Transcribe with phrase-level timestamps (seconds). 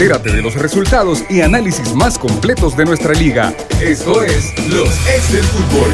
[0.00, 3.52] Entérate de los resultados y análisis más completos de nuestra liga.
[3.82, 5.90] Esto es Los Ex del Fútbol.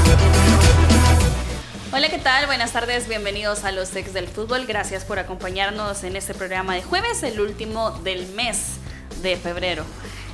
[1.93, 2.47] Hola, ¿qué tal?
[2.47, 4.65] Buenas tardes, bienvenidos a Los Ex del Fútbol.
[4.65, 8.75] Gracias por acompañarnos en este programa de jueves, el último del mes
[9.23, 9.83] de febrero.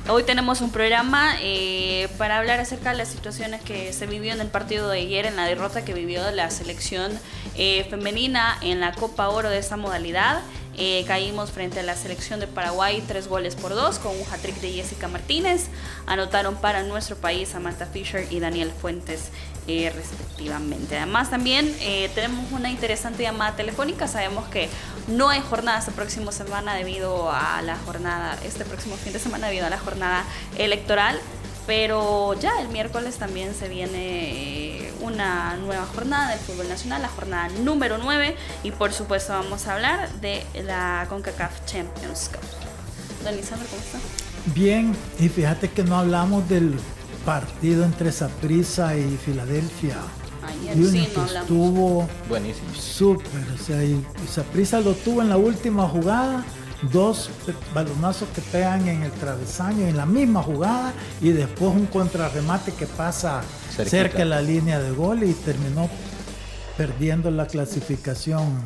[0.07, 4.41] Hoy tenemos un programa eh, para hablar acerca de las situaciones que se vivió en
[4.41, 7.11] el partido de ayer, en la derrota que vivió la selección
[7.55, 10.41] eh, femenina en la Copa Oro de esta modalidad.
[10.75, 14.59] Eh, caímos frente a la selección de Paraguay tres goles por dos con un hat-trick
[14.59, 15.67] de Jessica Martínez.
[16.07, 19.29] Anotaron para nuestro país Samantha Fisher y Daniel Fuentes
[19.67, 20.97] eh, respectivamente.
[20.97, 24.07] Además también eh, tenemos una interesante llamada telefónica.
[24.07, 24.67] Sabemos que
[25.07, 29.47] no hay jornada esta próxima semana debido a la jornada, este próximo fin de semana
[29.47, 30.23] debido a la jornada
[30.57, 31.19] electoral.
[31.65, 37.07] Pero ya el miércoles también se viene eh, una nueva jornada del fútbol nacional, la
[37.07, 42.41] jornada número 9, y por supuesto vamos a hablar de la CONCACAF Champions Cup.
[43.23, 43.99] Don Lisandro, ¿cómo está?
[44.53, 46.77] Bien, y fíjate que no hablamos del
[47.25, 49.95] partido entre Saprissa y Filadelfia.
[50.45, 52.73] Ayer Y sí, uno no estuvo Buenísimo.
[52.75, 56.43] súper, o sea, y Saprissa lo tuvo en la última jugada,
[56.91, 57.29] dos
[57.73, 62.85] balonazos que pegan en el travesaño en la misma jugada y después un contrarremate que
[62.85, 63.89] pasa Cerquita.
[63.89, 65.89] cerca de la línea de gol y terminó
[66.77, 68.61] perdiendo la clasificación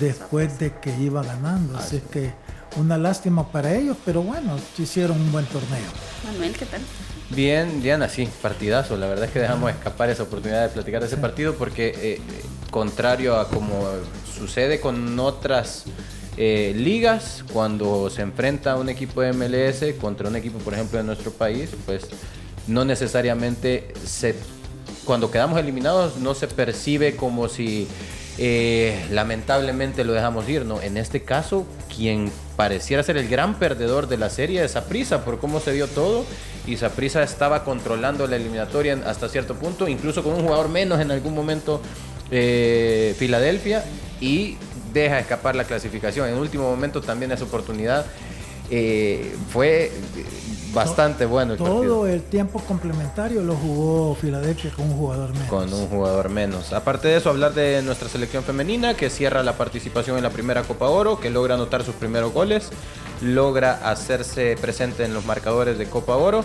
[0.00, 1.78] después de que iba ganando.
[1.78, 2.32] Así es que
[2.76, 5.88] una lástima para ellos, pero bueno, hicieron un buen torneo.
[6.24, 6.80] Manuel, ¿qué tal?
[7.30, 8.96] Bien, Diana, sí, partidazo.
[8.96, 12.20] La verdad es que dejamos escapar esa oportunidad de platicar de ese partido porque, eh,
[12.70, 13.86] contrario a como
[14.36, 15.84] sucede con otras
[16.40, 21.04] eh, ligas, cuando se enfrenta un equipo de MLS contra un equipo, por ejemplo, de
[21.04, 22.06] nuestro país, pues
[22.68, 24.36] no necesariamente se
[25.04, 27.88] cuando quedamos eliminados no se percibe como si
[28.36, 30.80] eh, lamentablemente lo dejamos ir, ¿no?
[30.80, 35.40] En este caso, quien pareciera ser el gran perdedor de la serie es Saprissa por
[35.40, 36.24] cómo se dio todo
[36.68, 41.10] y Saprissa estaba controlando la eliminatoria hasta cierto punto, incluso con un jugador menos en
[41.10, 41.80] algún momento
[42.30, 43.84] eh, Filadelfia
[44.20, 44.56] y
[44.98, 46.28] deja escapar la clasificación.
[46.28, 48.06] En último momento también esa oportunidad
[48.70, 49.90] eh, fue
[50.72, 51.82] bastante bueno el partido.
[51.82, 55.48] Todo el tiempo complementario lo jugó Filadelfia con un jugador menos.
[55.48, 56.72] Con un jugador menos.
[56.72, 60.62] Aparte de eso, hablar de nuestra selección femenina que cierra la participación en la primera
[60.62, 62.70] Copa Oro, que logra anotar sus primeros goles,
[63.22, 66.44] logra hacerse presente en los marcadores de Copa Oro.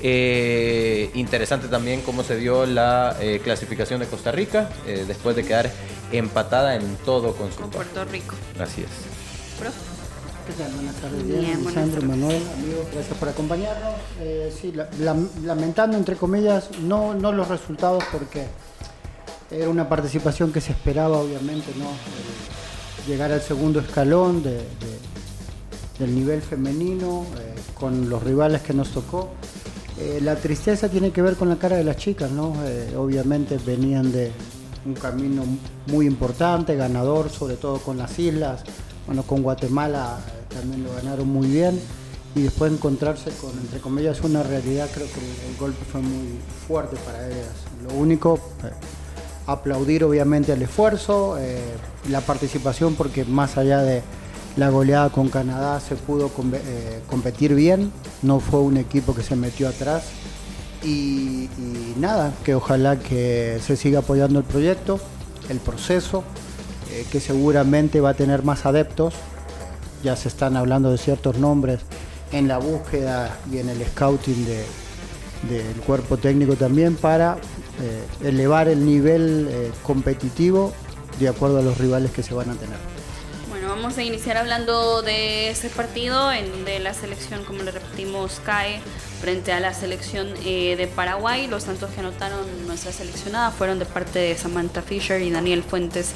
[0.00, 5.42] Eh, interesante también cómo se dio la eh, clasificación de Costa Rica eh, después de
[5.42, 5.72] quedar
[6.12, 8.34] empatada en todo con su Con Puerto Rico.
[8.60, 8.88] Así es.
[9.58, 9.78] Profe.
[10.46, 10.72] ¿Qué tal?
[10.72, 12.08] Buenas tardes, Bien, bien, buenas Lisandro, tardes.
[12.16, 13.94] Manuel, amigos, gracias por acompañarnos.
[14.20, 18.46] Eh, sí, la- lam- lamentando, entre comillas, no, no los resultados porque
[19.50, 21.84] era una participación que se esperaba, obviamente, ¿no?
[21.90, 24.98] Eh, llegar al segundo escalón de- de-
[25.98, 29.28] del nivel femenino, eh, con los rivales que nos tocó.
[29.98, 32.54] Eh, la tristeza tiene que ver con la cara de las chicas, ¿no?
[32.64, 34.30] Eh, obviamente venían de
[34.88, 35.44] un camino
[35.86, 38.62] muy importante, ganador, sobre todo con las islas.
[39.06, 41.80] Bueno, con Guatemala eh, también lo ganaron muy bien.
[42.34, 46.96] Y después encontrarse con, entre comillas, una realidad, creo que el, golpe fue muy fuerte
[47.04, 47.54] para ellas.
[47.88, 48.70] Lo único, eh,
[49.46, 51.58] aplaudir obviamente el esfuerzo, eh,
[52.10, 54.02] la participación, porque más allá de
[54.56, 57.90] la goleada con Canadá se pudo eh, competir bien,
[58.22, 60.04] no fue un equipo que se metió atrás.
[60.82, 61.48] Y,
[61.96, 65.00] nada, que ojalá que se siga apoyando el proyecto,
[65.48, 66.22] el proceso,
[66.92, 69.14] eh, que seguramente va a tener más adeptos.
[70.02, 71.80] Ya se están hablando de ciertos nombres
[72.32, 74.64] en la búsqueda y en el scouting de,
[75.48, 77.36] del cuerpo técnico también para
[77.80, 80.72] eh, elevar el nivel eh, competitivo
[81.20, 82.76] de acuerdo a los rivales que se van a tener.
[83.48, 88.40] Bueno, vamos a iniciar hablando de ese partido en donde la selección, como le repetimos,
[88.44, 88.80] cae
[89.20, 91.46] frente a la selección eh, de Paraguay.
[91.46, 96.12] Los tantos que anotaron nuestra seleccionada fueron de parte de Samantha Fisher y Daniel Fuentes.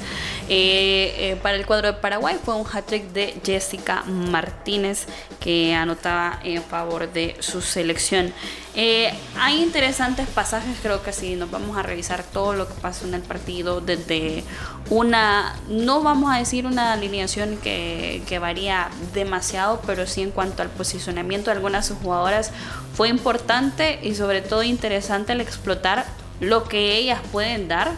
[0.49, 5.05] Eh, eh, para el cuadro de Paraguay fue un hat-trick de Jessica Martínez
[5.39, 8.33] que anotaba en favor de su selección.
[8.75, 13.13] Hay interesantes pasajes, creo que sí, nos vamos a revisar todo lo que pasó en
[13.13, 14.43] el partido desde
[14.89, 20.61] una, no vamos a decir una alineación que, que varía demasiado, pero sí en cuanto
[20.61, 22.51] al posicionamiento de algunas de sus jugadoras
[22.93, 26.05] fue importante y sobre todo interesante el explotar
[26.39, 27.91] lo que ellas pueden dar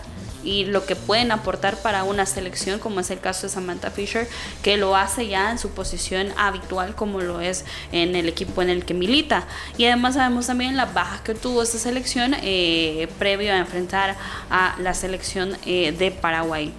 [0.45, 4.27] y lo que pueden aportar para una selección, como es el caso de Samantha Fisher,
[4.61, 8.69] que lo hace ya en su posición habitual, como lo es en el equipo en
[8.69, 9.47] el que milita.
[9.77, 14.15] Y además sabemos también las bajas que tuvo esta selección eh, previo a enfrentar
[14.51, 16.71] a la selección eh, de Paraguay.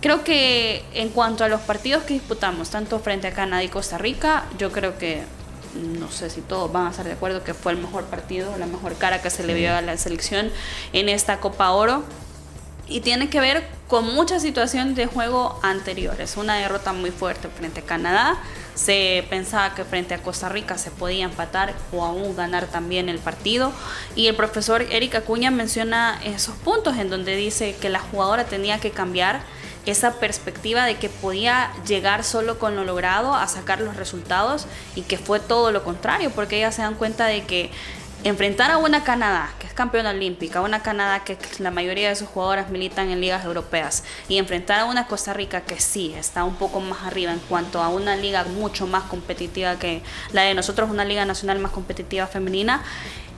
[0.00, 3.98] Creo que en cuanto a los partidos que disputamos, tanto frente a Canadá y Costa
[3.98, 5.24] Rica, yo creo que
[5.74, 8.66] no sé si todos van a estar de acuerdo que fue el mejor partido, la
[8.66, 10.50] mejor cara que se le vio a la selección
[10.92, 12.04] en esta Copa Oro.
[12.90, 16.38] Y tiene que ver con muchas situaciones de juego anteriores.
[16.38, 18.38] Una derrota muy fuerte frente a Canadá.
[18.74, 23.18] Se pensaba que frente a Costa Rica se podía empatar o aún ganar también el
[23.18, 23.72] partido.
[24.16, 28.80] Y el profesor Eric Acuña menciona esos puntos en donde dice que la jugadora tenía
[28.80, 29.42] que cambiar
[29.90, 35.02] esa perspectiva de que podía llegar solo con lo logrado a sacar los resultados y
[35.02, 37.70] que fue todo lo contrario, porque ellas se dan cuenta de que
[38.24, 42.28] enfrentar a una Canadá, que es campeona olímpica, una Canadá que la mayoría de sus
[42.28, 46.56] jugadoras militan en ligas europeas, y enfrentar a una Costa Rica que sí está un
[46.56, 50.02] poco más arriba en cuanto a una liga mucho más competitiva que
[50.32, 52.82] la de nosotros, una liga nacional más competitiva femenina,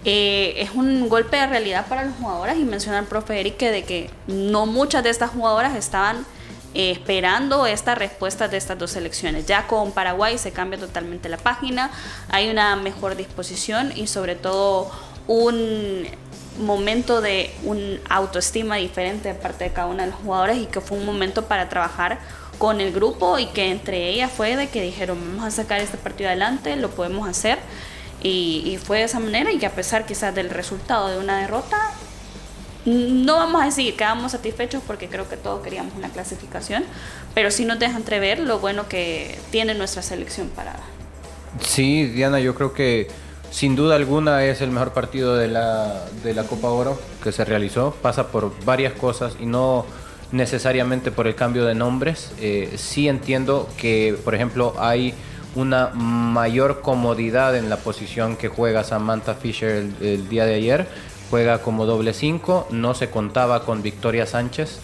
[0.05, 3.70] eh, es un golpe de realidad para las jugadoras y menciona el profe Eric que
[3.70, 6.25] de que no muchas de estas jugadoras estaban
[6.72, 9.46] eh, esperando esta respuesta de estas dos selecciones.
[9.46, 11.90] Ya con Paraguay se cambia totalmente la página,
[12.28, 14.90] hay una mejor disposición y sobre todo
[15.26, 16.06] un
[16.58, 20.81] momento de un autoestima diferente de parte de cada una de las jugadoras y que
[20.81, 22.19] fue un momento para trabajar
[22.58, 25.96] con el grupo y que entre ellas fue de que dijeron vamos a sacar este
[25.96, 27.58] partido adelante, lo podemos hacer
[28.23, 31.38] y, y fue de esa manera y que a pesar quizás del resultado de una
[31.38, 31.78] derrota
[32.86, 36.84] no vamos a decir que quedamos satisfechos porque creo que todos queríamos una clasificación,
[37.34, 40.80] pero sí nos deja entrever lo bueno que tiene nuestra selección parada.
[41.60, 43.08] Sí, Diana, yo creo que
[43.50, 47.44] sin duda alguna es el mejor partido de la, de la Copa Oro que se
[47.44, 47.94] realizó.
[48.00, 49.84] Pasa por varias cosas y no
[50.32, 52.32] necesariamente por el cambio de nombres.
[52.40, 55.14] Eh, sí entiendo que, por ejemplo, hay
[55.56, 60.86] una mayor comodidad en la posición que juega Samantha Fisher el día de ayer
[61.30, 64.80] juega como doble 5, no se contaba con Victoria Sánchez.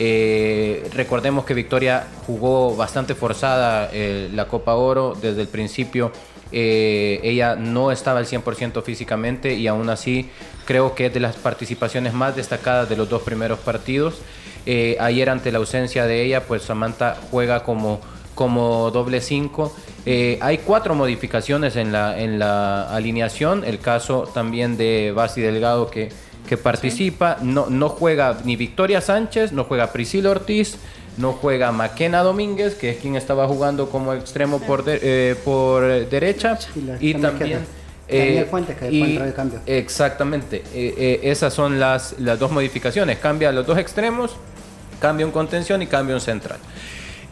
[0.00, 6.12] Eh, recordemos que Victoria jugó bastante forzada eh, la Copa Oro desde el principio.
[6.52, 10.30] Eh, ella no estaba al 100% físicamente y aún así
[10.64, 14.22] creo que es de las participaciones más destacadas de los dos primeros partidos.
[15.00, 18.00] ayer ante la ausencia de ella, pues Samantha juega como
[18.38, 19.72] como doble 5.
[20.06, 23.64] Eh, hay cuatro modificaciones en la, en la alineación.
[23.64, 26.10] El caso también de Basi Delgado que,
[26.48, 27.38] que participa.
[27.42, 30.76] No, no juega ni Victoria Sánchez, no juega Priscila Ortiz,
[31.16, 36.56] no juega Maquena Domínguez, que es quien estaba jugando como extremo por, eh, por derecha.
[37.00, 37.66] Y, también...
[38.06, 39.58] Eh, Fuentes, que y, de cambio.
[39.66, 40.62] Exactamente.
[41.24, 43.18] esas son las, las dos modificaciones.
[43.18, 44.36] Cambia los dos extremos,
[45.00, 46.60] cambia un contención y cambia un central.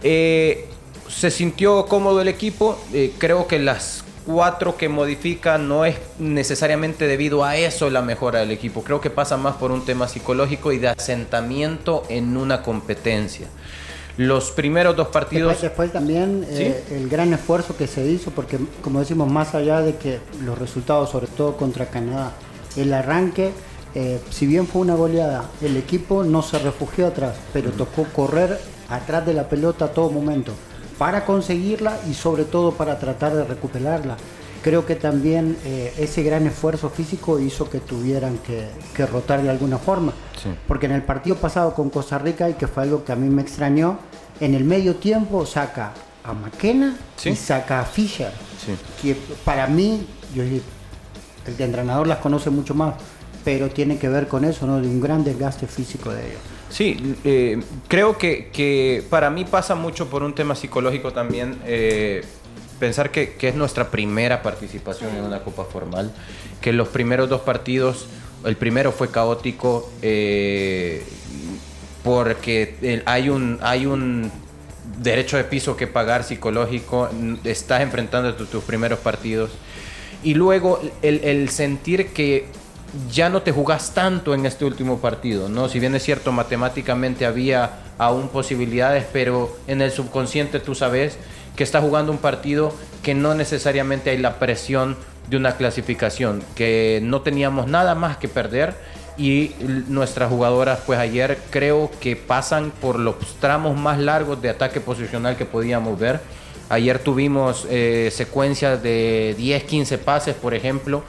[0.02, 0.68] Eh,
[1.08, 2.78] se sintió cómodo el equipo.
[2.92, 8.40] Eh, creo que las cuatro que modifica no es necesariamente debido a eso la mejora
[8.40, 8.82] del equipo.
[8.82, 13.46] Creo que pasa más por un tema psicológico y de asentamiento en una competencia.
[14.16, 15.60] Los primeros dos partidos...
[15.60, 19.96] Después, también eh, el gran esfuerzo que se hizo, porque como decimos, más allá de
[19.96, 22.32] que los resultados, sobre todo contra Canadá,
[22.76, 23.52] el arranque,
[23.94, 28.58] eh, si bien fue una goleada, el equipo no se refugió atrás, pero tocó correr
[28.88, 30.52] atrás de la pelota a todo momento
[30.98, 34.16] para conseguirla y sobre todo para tratar de recuperarla.
[34.62, 39.78] Creo que también eh, ese gran esfuerzo físico hizo que tuvieran que, rotar de alguna
[39.78, 40.12] forma.
[40.66, 43.28] Porque en el partido pasado con Costa Rica, y que fue algo que a mí
[43.28, 43.98] me extrañó,
[44.40, 45.92] en el medio tiempo saca
[46.24, 48.32] a McKenna y saca a Fisher.
[49.00, 50.62] Que para mí, yo, el
[51.58, 52.94] entrenador las conoce mucho más,
[53.46, 54.80] pero tiene que ver con eso, ¿no?
[54.80, 56.40] De un gran desgaste físico de ellos.
[56.68, 61.56] Sí, eh, creo que, para mí pasa mucho por un tema psicológico también.
[61.64, 62.24] Eh,
[62.80, 66.12] pensar que, es nuestra primera participación en una copa formal,
[66.60, 68.08] que los primeros dos partidos,
[68.44, 71.04] el primero fue caótico eh,
[72.02, 74.28] porque hay un, hay un
[74.98, 77.08] derecho de piso que pagar psicológico,
[77.44, 79.52] estás enfrentando tus, primeros partidos
[80.24, 82.65] y luego el sentir que
[83.10, 85.68] ya no te jugás tanto en este último partido, ¿no?
[85.68, 91.18] Si bien es cierto, matemáticamente había aún posibilidades, pero en el subconsciente tú sabes
[91.56, 94.96] que estás jugando un partido que no necesariamente hay la presión
[95.28, 98.74] de una clasificación, que no teníamos nada más que perder
[99.18, 99.52] y
[99.88, 105.36] nuestras jugadoras pues ayer creo que pasan por los tramos más largos de ataque posicional
[105.36, 106.20] que podíamos ver.
[106.68, 111.04] Ayer tuvimos eh, secuencias de 10, 15 pases, por ejemplo,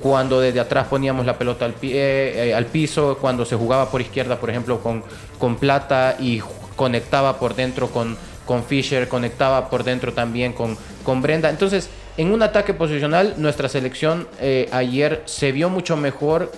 [0.00, 4.00] cuando desde atrás poníamos la pelota al, pie, eh, al piso, cuando se jugaba por
[4.00, 5.02] izquierda, por ejemplo, con,
[5.38, 6.42] con Plata y
[6.76, 11.50] conectaba por dentro con, con Fisher, conectaba por dentro también con, con Brenda.
[11.50, 16.52] Entonces, en un ataque posicional, nuestra selección eh, ayer se vio mucho mejor,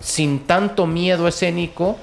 [0.00, 1.96] sin tanto miedo escénico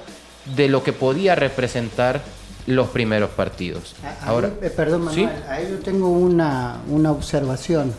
[0.56, 2.22] de lo que podía representar
[2.66, 3.94] los primeros partidos.
[4.22, 7.92] Ahora, eh, perdón, Manuel, ahí yo tengo una, una observación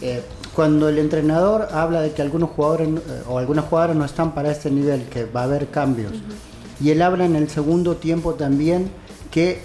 [0.00, 0.22] eh,
[0.60, 4.50] cuando el entrenador habla de que algunos jugadores eh, o algunas jugadoras no están para
[4.50, 6.12] este nivel, que va a haber cambios,
[6.82, 8.90] y él habla en el segundo tiempo también
[9.30, 9.62] que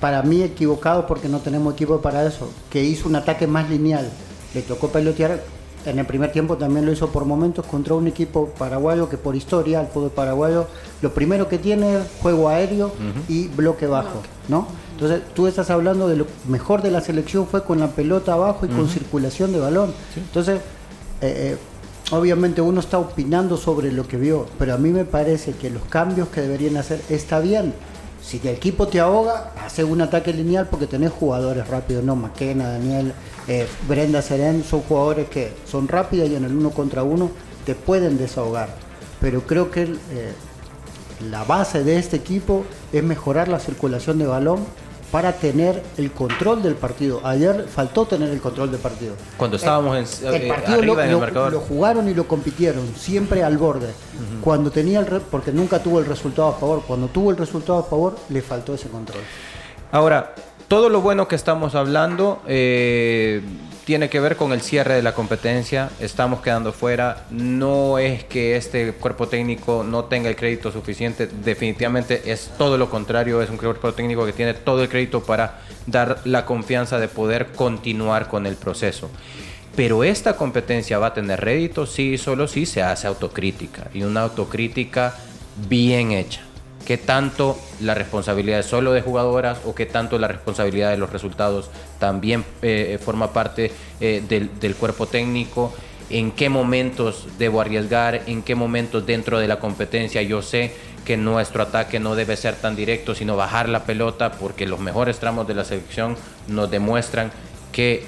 [0.00, 4.08] para mí equivocado porque no tenemos equipo para eso, que hizo un ataque más lineal,
[4.54, 5.42] le tocó pelotear
[5.84, 9.36] en el primer tiempo también lo hizo por momentos contra un equipo paraguayo que por
[9.36, 10.68] historia el fútbol paraguayo
[11.02, 12.92] lo primero que tiene es juego aéreo
[13.28, 14.68] y bloque bajo, ¿no?
[14.92, 18.66] Entonces tú estás hablando de lo mejor de la selección fue con la pelota abajo
[18.66, 19.92] y con circulación de balón.
[20.16, 20.58] Entonces,
[21.20, 21.56] eh, eh,
[22.10, 25.82] obviamente uno está opinando sobre lo que vio, pero a mí me parece que los
[25.84, 27.74] cambios que deberían hacer está bien
[28.22, 32.14] si el equipo te ahoga, hace un ataque lineal porque tenés jugadores rápidos, ¿no?
[32.14, 33.12] Maquena, Daniel,
[33.48, 37.30] eh, Brenda Seren, son jugadores que son rápidos y en el uno contra uno
[37.66, 38.68] te pueden desahogar.
[39.20, 39.96] Pero creo que
[41.30, 44.60] la base de este equipo es mejorar la circulación de balón
[45.12, 47.20] para tener el control del partido.
[47.22, 49.14] Ayer faltó tener el control del partido.
[49.36, 51.52] Cuando estábamos en, el eh, partido arriba lo, en el marcador.
[51.52, 53.92] Lo jugaron y lo compitieron, siempre al borde.
[54.40, 57.82] Cuando tenía el porque nunca tuvo el resultado a favor, cuando tuvo el resultado a
[57.82, 59.20] favor, le faltó ese control.
[59.90, 60.34] Ahora,
[60.66, 63.42] todo lo bueno que estamos hablando eh,
[63.84, 65.90] tiene que ver con el cierre de la competencia.
[66.00, 67.24] Estamos quedando fuera.
[67.30, 71.26] No es que este cuerpo técnico no tenga el crédito suficiente.
[71.26, 73.42] Definitivamente es todo lo contrario.
[73.42, 77.48] Es un cuerpo técnico que tiene todo el crédito para dar la confianza de poder
[77.52, 79.10] continuar con el proceso.
[79.74, 83.88] Pero esta competencia va a tener rédito sí solo si se hace autocrítica.
[83.92, 85.14] Y una autocrítica
[85.68, 86.42] bien hecha
[86.92, 91.08] qué tanto la responsabilidad es solo de jugadoras o qué tanto la responsabilidad de los
[91.08, 95.72] resultados también eh, forma parte eh, del, cuerpo técnico,
[96.10, 100.74] en qué momentos debo arriesgar, en qué momentos dentro de la competencia yo sé
[101.06, 105.18] que nuestro ataque no debe ser tan directo, sino bajar la pelota, porque los mejores
[105.18, 107.32] tramos de la selección nos demuestran
[107.72, 108.04] que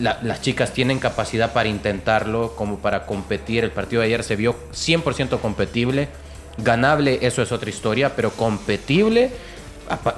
[0.00, 3.62] las chicas tienen capacidad para intentarlo, como para competir.
[3.62, 6.08] El partido de ayer se vio 100% competible
[6.58, 9.30] Ganable, eso es otra historia, pero competible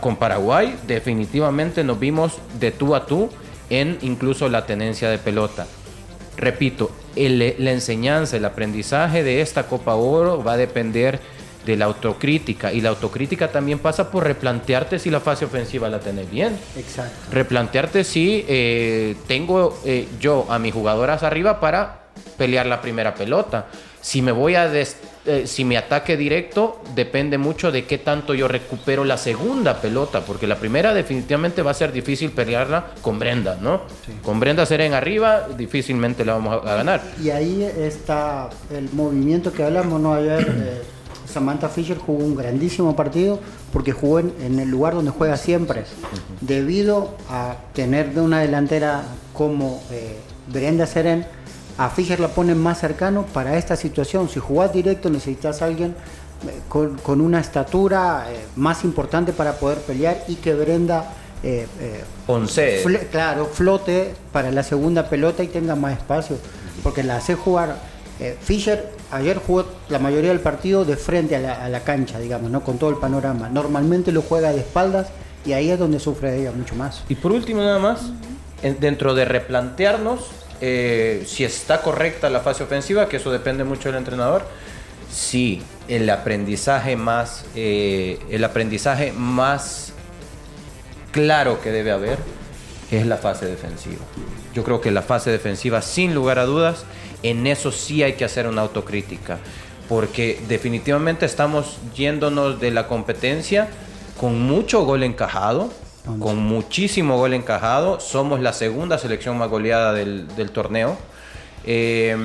[0.00, 3.30] con Paraguay, definitivamente nos vimos de tú a tú
[3.70, 5.66] en incluso la tenencia de pelota.
[6.36, 11.20] Repito, la enseñanza, el aprendizaje de esta Copa Oro va a depender
[11.64, 16.00] de la autocrítica y la autocrítica también pasa por replantearte si la fase ofensiva la
[16.00, 16.58] tenés bien.
[16.76, 17.16] Exacto.
[17.32, 22.02] Replantearte si eh, tengo eh, yo a mis jugadoras arriba para
[22.36, 23.66] pelear la primera pelota.
[24.02, 24.68] Si me voy a
[25.26, 30.20] eh, si mi ataque directo depende mucho de qué tanto yo recupero la segunda pelota,
[30.20, 33.82] porque la primera definitivamente va a ser difícil pelearla con Brenda, ¿no?
[34.22, 37.02] Con Brenda en arriba, difícilmente la vamos a, ganar.
[37.22, 40.12] Y ahí está el movimiento que hablamos, ¿no?
[40.12, 40.82] Ayer eh,
[41.26, 43.40] Samantha Fisher jugó un grandísimo partido
[43.72, 45.84] porque jugó en, el lugar donde juega siempre,
[46.42, 50.18] debido a tener de una delantera como eh,
[50.52, 51.24] Brenda Seren
[51.76, 54.28] a Fischer la ponen más cercano para esta situación.
[54.28, 55.94] Si jugás directo necesitas a alguien
[56.46, 61.12] eh, con, una estatura eh, más importante para poder pelear y que Brenda
[61.42, 66.36] eh, eh claro, flote para la segunda pelota y tenga más espacio.
[66.82, 67.94] Porque la hace jugar.
[68.42, 72.62] Fischer ayer jugó la mayoría del partido de frente a la, cancha, digamos, ¿no?
[72.62, 73.48] con todo el panorama.
[73.48, 75.08] Normalmente lo juega de espaldas
[75.44, 77.02] y ahí es donde sufre ella mucho más.
[77.08, 78.12] Y por último, nada más,
[78.78, 83.98] dentro de replantearnos eh, si está correcta la fase ofensiva, que eso depende mucho del
[83.98, 84.46] entrenador.
[85.10, 89.92] Sí, el aprendizaje más, eh, el aprendizaje más
[91.12, 92.18] claro que debe haber
[92.90, 94.02] es la fase defensiva.
[94.54, 96.84] Yo creo que la fase defensiva, sin lugar a dudas,
[97.22, 99.38] en eso sí hay que hacer una autocrítica,
[99.88, 103.68] porque definitivamente estamos yéndonos de la competencia
[104.18, 105.72] con mucho gol encajado,
[106.18, 108.00] con muchísimo gol encajado.
[108.00, 110.96] Somos la segunda selección más goleada del, torneo.
[111.64, 112.16] Eh,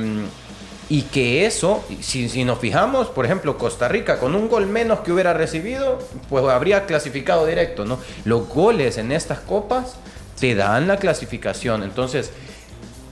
[0.90, 5.12] y que eso, si, nos fijamos, por ejemplo, Costa Rica con un gol menos que
[5.12, 8.00] hubiera recibido, pues habría clasificado directo, ¿no?
[8.26, 9.98] Los goles en estas copas
[10.40, 11.84] te dan la clasificación.
[11.84, 12.32] Entonces,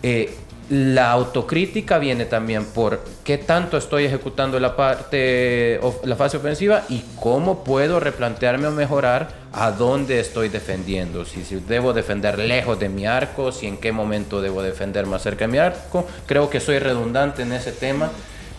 [0.02, 0.36] eh,
[0.70, 7.04] la autocrítica viene también por qué tanto estoy ejecutando la parte, la fase ofensiva y
[7.16, 11.24] cómo puedo replantearme o mejorar a dónde estoy defendiendo.
[11.24, 15.46] Si, debo defender lejos de mi arco, si en qué momento debo defender más cerca
[15.46, 16.06] de mi arco.
[16.26, 18.10] Creo que soy redundante en ese tema,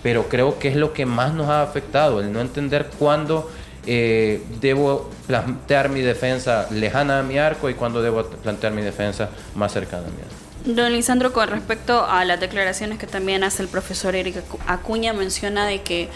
[0.02, 3.50] pero creo que es lo que más nos ha afectado, el no entender cuándo
[3.86, 9.28] eh, debo plantear mi defensa lejana a mi arco y cuándo debo plantear mi defensa
[9.54, 10.47] más cercana a mi arco.
[10.64, 15.66] Don Lisandro, con respecto a las declaraciones que también hace el profesor Eric Acuña, menciona
[15.66, 16.08] de que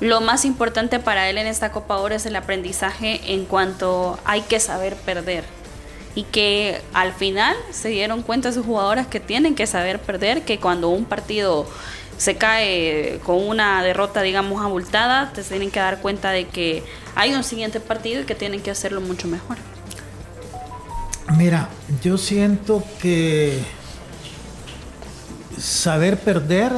[0.00, 4.42] lo más importante para él en esta Copa ahora es el aprendizaje en cuanto hay
[4.42, 5.44] que saber perder.
[6.14, 10.58] y que al final se dieron cuenta sus jugadoras que tienen que saber perder, que
[10.58, 11.66] cuando un partido
[12.18, 16.82] se cae con una derrota, digamos, abultada, te tienen que dar cuenta de que
[17.14, 19.56] hay un siguiente partido y que tienen que hacerlo mucho mejor.
[21.36, 21.68] Mira,
[22.02, 23.62] yo siento que
[25.58, 26.72] saber perder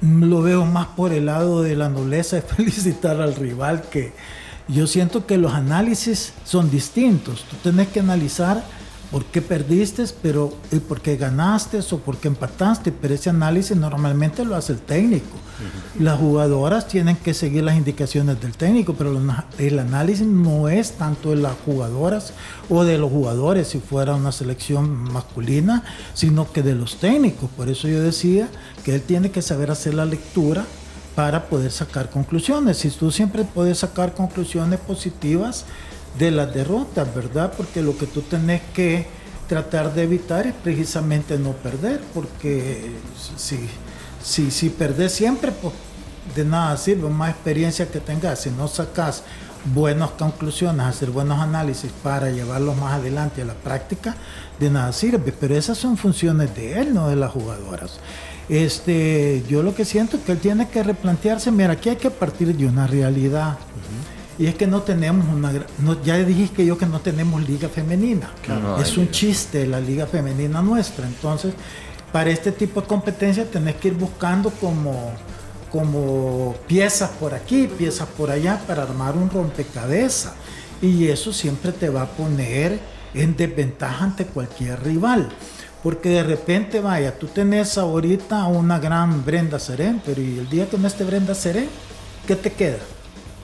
[0.00, 4.12] lo veo más por el lado de la nobleza de felicitar al rival que
[4.68, 7.44] yo siento que los análisis son distintos.
[7.50, 8.64] Tú tenés que analizar
[9.10, 13.76] por qué perdiste, pero y por qué ganaste o por qué empataste, pero ese análisis
[13.76, 15.36] normalmente lo hace el técnico.
[15.98, 19.20] Las jugadoras tienen que seguir las indicaciones del técnico, pero
[19.58, 22.32] el análisis no es tanto de las jugadoras
[22.70, 27.50] o de los jugadores si fuera una selección masculina, sino que de los técnicos.
[27.56, 28.48] Por eso yo decía
[28.84, 30.64] que él tiene que saber hacer la lectura
[31.14, 32.78] para poder sacar conclusiones.
[32.78, 35.66] Si tú siempre puedes sacar conclusiones positivas,
[36.18, 37.52] de las derrotas, ¿verdad?
[37.56, 39.06] Porque lo que tú tenés que
[39.48, 42.92] tratar de evitar es precisamente no perder, porque
[43.36, 43.58] si,
[44.22, 45.74] si, si perdés siempre, pues
[46.34, 49.24] de nada sirve, más experiencia que tengas, si no sacas
[49.74, 54.16] buenas conclusiones, hacer buenos análisis para llevarlos más adelante a la práctica,
[54.58, 57.98] de nada sirve, pero esas son funciones de él, no de las jugadoras.
[58.48, 62.10] Este, yo lo que siento es que él tiene que replantearse, mira, aquí hay que
[62.10, 63.58] partir de una realidad.
[64.40, 65.52] Y es que no tenemos una...
[66.02, 68.30] ya dije yo que no tenemos liga femenina.
[68.80, 71.06] es un chiste la liga femenina nuestra.
[71.06, 71.52] Entonces,
[72.10, 75.12] para este tipo de competencia tenés que ir buscando como,
[75.70, 80.32] como piezas por aquí, piezas por allá para armar un rompecabezas.
[80.80, 82.80] Y eso siempre te va a poner
[83.12, 85.28] en desventaja ante cualquier rival.
[85.82, 90.66] Porque de repente, vaya, tú tenés ahorita una gran Brenda Serén, pero ¿y el día
[90.66, 91.68] que no esté Brenda Serén,
[92.26, 92.78] qué te queda?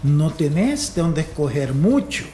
[0.06, 2.25] No tenés de dónde escoger mucho.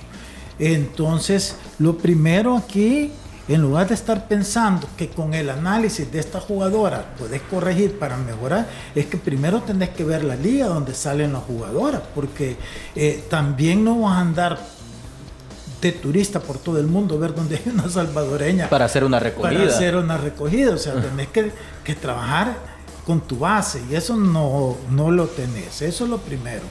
[0.59, 3.11] Entonces, lo primero aquí,
[3.49, 8.17] en lugar de estar pensando que con el análisis de esta jugadora puedes corregir para
[8.17, 12.57] mejorar, es que primero tenés que ver la liga donde salen las jugadoras, porque
[12.95, 14.59] eh, también no vas a andar
[15.81, 18.69] de turista por todo el mundo, ver donde hay una salvadoreña.
[18.69, 19.51] Para hacer una recogida.
[19.51, 21.51] Para hacer una recogida, o sea, tenés que,
[21.83, 22.57] que trabajar
[23.05, 26.63] con tu base y eso no, no lo tenés, eso es lo primero.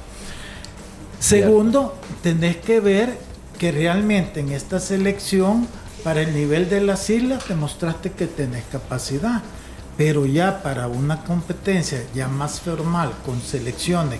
[1.22, 3.16] Segundo, tenés que ver
[3.60, 5.68] que realmente en esta selección,
[6.04, 9.44] para el nivel de las islas, demostraste que tenés capacidad.
[9.98, 14.20] Pero ya para una competencia ya más formal, con selecciones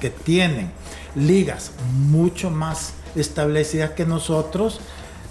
[0.00, 0.72] que tienen
[1.14, 4.80] ligas mucho más establecidas que nosotros,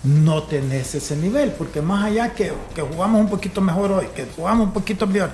[0.05, 4.25] no tenés ese nivel, porque más allá que, que jugamos un poquito mejor hoy, que
[4.37, 5.31] jugamos un poquito peor,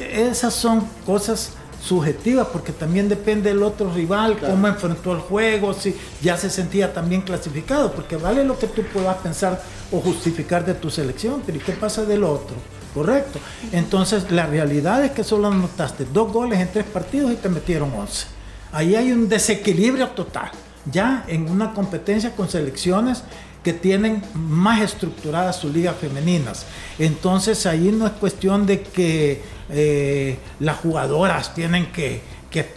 [0.00, 5.94] esas son cosas subjetiva, porque también depende del otro rival, cómo enfrentó el juego, si
[6.22, 9.62] ya se sentía también clasificado, porque vale lo que tú puedas pensar
[9.92, 12.56] o justificar de tu selección, pero ¿y qué pasa del otro?
[12.94, 13.38] Correcto.
[13.72, 17.92] Entonces, la realidad es que solo anotaste dos goles en tres partidos y te metieron
[17.92, 18.26] 11.
[18.72, 20.50] Ahí hay un desequilibrio total,
[20.90, 23.22] ya en una competencia con selecciones
[23.68, 26.64] que tienen más estructuradas sus ligas femeninas.
[26.98, 32.22] Entonces ahí no es cuestión de que eh, las jugadoras tienen que,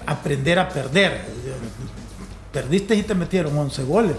[0.05, 1.21] aprender a perder.
[2.51, 4.17] Perdiste y te metieron 11 goles.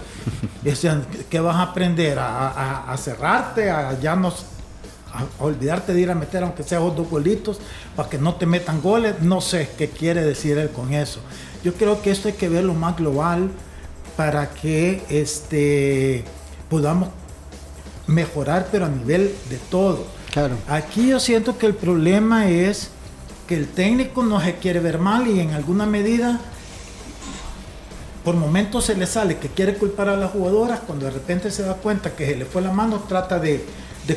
[1.29, 2.17] ¿Qué vas a aprender?
[2.19, 3.69] ¿A, cerrarte?
[3.69, 4.29] ¿A ya no
[5.13, 7.59] a olvidarte de ir a meter aunque sea dos golitos
[7.95, 9.21] para que no te metan goles?
[9.21, 11.19] No sé qué quiere decir él con eso.
[11.63, 13.51] Yo creo que esto hay que verlo más global
[14.17, 16.25] para que este
[16.69, 17.09] podamos
[18.07, 20.05] mejorar, pero a nivel de todo.
[20.31, 20.55] Claro.
[20.67, 22.89] Aquí yo siento que el problema es
[23.47, 26.39] que el técnico no se quiere ver mal y en alguna medida
[28.23, 31.63] por momentos se le sale que quiere culpar a las jugadoras, cuando de repente se
[31.63, 33.65] da cuenta que se le fue la mano, trata de,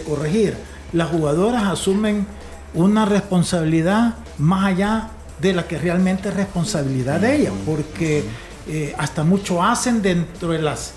[0.06, 0.56] corregir.
[0.92, 2.26] Las jugadoras asumen
[2.74, 8.24] una responsabilidad más allá de la que realmente es responsabilidad de ellas, porque
[8.68, 10.92] eh, hasta mucho hacen dentro de las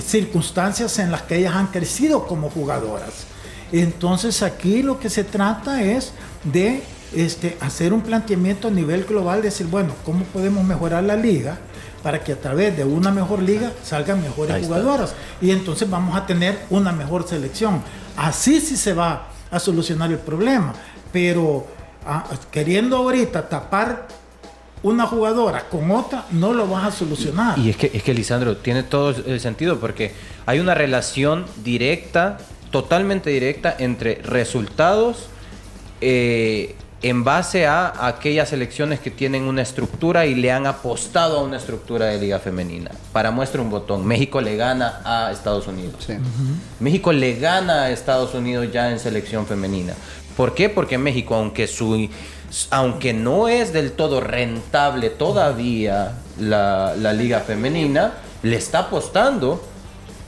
[0.00, 3.26] circunstancias en las que ellas han crecido como jugadoras.
[3.72, 6.12] Entonces aquí lo que se trata es
[6.44, 6.82] de
[7.14, 11.58] este, hacer un planteamiento a nivel global, decir, bueno, ¿cómo podemos mejorar la liga?
[12.02, 15.14] para que a través de una mejor liga salgan mejores jugadoras.
[15.40, 17.82] Y entonces vamos a tener una mejor selección.
[18.16, 20.74] Así sí se va a solucionar el problema.
[21.12, 21.66] Pero
[22.04, 24.08] ah, queriendo ahorita tapar
[24.82, 27.58] una jugadora con otra, no lo vas a solucionar.
[27.58, 30.12] Y es que, es que Lisandro, tiene todo el sentido porque
[30.46, 32.38] hay una relación directa,
[32.70, 35.28] totalmente directa, entre resultados,
[36.00, 41.42] eh, en base a aquellas elecciones que tienen una estructura y le han apostado a
[41.42, 42.92] una estructura de liga femenina.
[43.12, 46.06] Para muestra un botón, México le gana a Estados Unidos.
[46.78, 49.94] México le gana a Estados Unidos ya en selección femenina.
[50.36, 50.68] ¿Por qué?
[50.68, 52.08] Porque México, aunque su
[52.70, 59.62] aunque no es del todo rentable todavía la, la liga femenina, le está apostando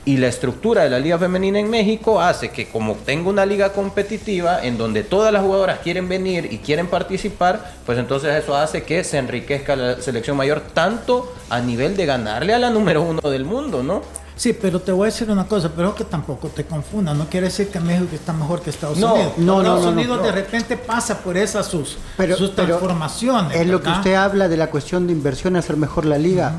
[0.06, 3.72] y la estructura de la liga femenina en México hace que como tengo una liga
[3.72, 8.82] competitiva en donde todas las jugadoras quieren venir y quieren participar, pues entonces eso hace
[8.82, 13.22] que se enriquezca la selección mayor tanto a nivel de ganarle a la número uno
[13.30, 14.02] del mundo, ¿no?
[14.36, 17.14] Sí, pero te voy a decir una cosa, pero que tampoco te confunda.
[17.14, 19.32] No quiere decir que México está mejor que Estados No, Unidos.
[19.38, 20.22] no, Estados no, no, Unidos no.
[20.24, 23.56] de repente pasa por esas sus, Pero- sus pero transformaciones.
[23.60, 26.54] Es lo que usted habla de la cuestión de inversión, hacer mejor la liga.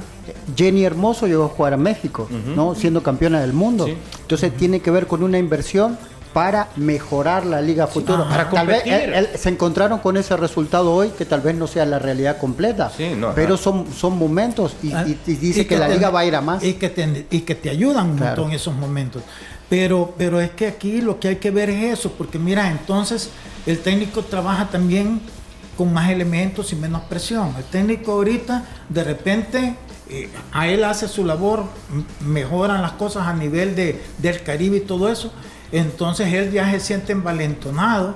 [0.56, 2.76] Jenny Hermoso llegó a jugar a México, ¿no?
[2.76, 3.86] Siendo campeona del mundo.
[3.86, 3.98] Sí.
[4.22, 5.98] Entonces tiene que ver con una inversión
[6.36, 8.28] para mejorar la liga futuro.
[8.28, 11.66] para tal vez él- él- se encontraron con ese resultado hoy que tal vez no
[11.66, 12.92] sea la realidad completa.
[12.96, 15.94] Sí, no, pero son, son momentos y, Ah, y- y dice y que, la te-
[15.94, 16.62] liga va a ir a más.
[16.62, 18.32] Y que te, y que te ayudan un Claro.
[18.36, 19.24] montón en esos momentos.
[19.70, 23.30] Pero, pero es que aquí lo que hay que ver es eso, porque mira, entonces
[23.66, 25.22] el técnico trabaja también
[25.78, 27.54] con más elementos y menos presión.
[27.58, 29.76] El técnico ahorita, de repente,
[30.10, 31.64] eh, a él hace su labor,
[32.20, 35.32] mejoran las cosas a nivel de, del Caribe y todo eso.
[35.72, 38.16] Entonces él ya se siente envalentonado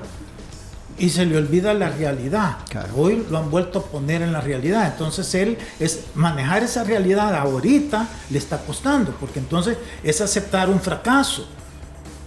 [0.99, 2.57] y se le olvida la realidad.
[2.69, 2.89] Claro.
[2.95, 4.88] Hoy lo han vuelto a poner en la realidad.
[4.88, 10.79] Entonces él es manejar esa realidad ahorita le está costando, porque entonces es aceptar un
[10.79, 11.47] fracaso.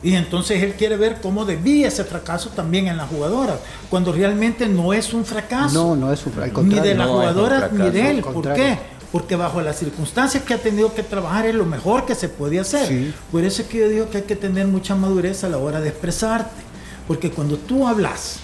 [0.02, 3.58] Y entonces él quiere ver cómo debía ese fracaso también en las jugadoras,
[3.88, 5.74] cuando realmente no es un fracaso.
[5.74, 8.20] No, no es un al Ni de las No jugadoras ni fracaso, de él.
[8.20, 8.78] ¿Por qué?
[9.12, 12.62] Porque bajo las circunstancias que ha tenido que trabajar es lo mejor que se podía
[12.62, 12.88] hacer.
[12.88, 13.14] Sí.
[13.30, 15.80] Por eso es que yo digo que hay que tener mucha madurez a la hora
[15.80, 16.62] de expresarte.
[17.06, 18.38] Porque cuando tú hablas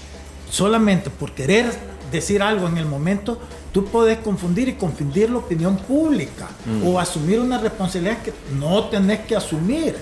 [0.51, 1.73] solamente por querer
[2.13, 3.39] decir algo en el momento,
[3.73, 6.49] tú puedes confundir y confundir la opinión pública
[6.85, 9.97] o asumir una responsabilidad que no tenés que asumir.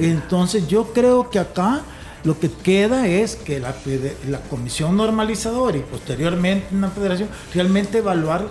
[0.00, 1.82] Entonces yo creo que acá
[2.24, 3.74] lo que queda es que la,
[4.28, 8.46] la comisión normalizadora y posteriormente una federación realmente evaluar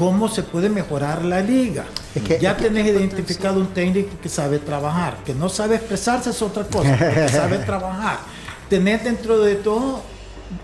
[0.00, 1.84] cómo se puede mejorar la liga.
[2.14, 6.40] Es que- ya tenés identificado un técnico que sabe trabajar, que no sabe expresarse es
[6.40, 8.20] otra cosa, que sabe trabajar.
[8.70, 10.00] Tenés dentro de todo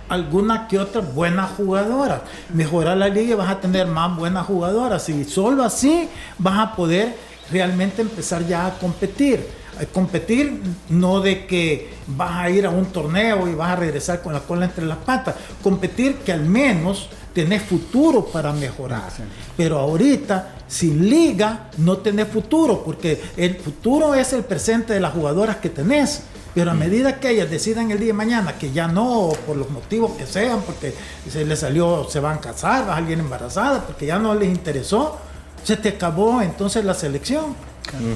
[0.09, 2.23] alguna que otra buena jugadora.
[2.55, 6.75] Mejorar la liga y vas a tener más buenas jugadoras y solo así vas a
[6.75, 7.15] poder
[7.53, 9.47] realmente empezar ya a competir.
[9.79, 14.23] A competir no de que vas a ir a un torneo y vas a regresar
[14.23, 15.35] con la cola entre las patas.
[15.63, 19.11] Competir que al menos tenés futuro para mejorar.
[19.59, 25.13] Pero ahorita, sin liga, no tenés futuro, porque el futuro es el presente de las
[25.13, 26.23] jugadoras que tenés.
[26.55, 29.69] Pero a medida que ellas decidan el día de mañana que ya no, por los
[29.69, 30.95] motivos que sean, porque
[31.31, 34.49] se les salió, se van a casar, va a alguien embarazada, porque ya no les
[34.49, 35.19] interesó,
[35.63, 37.55] se te acabó entonces la selección.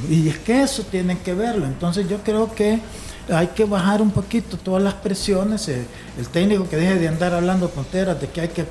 [0.09, 1.67] Y es que eso tienen que verlo.
[1.67, 2.81] Entonces yo creo que
[3.31, 5.69] hay que bajar un poquito todas las presiones.
[5.69, 8.65] el técnico que deje de andar hablando tonteras de que hay que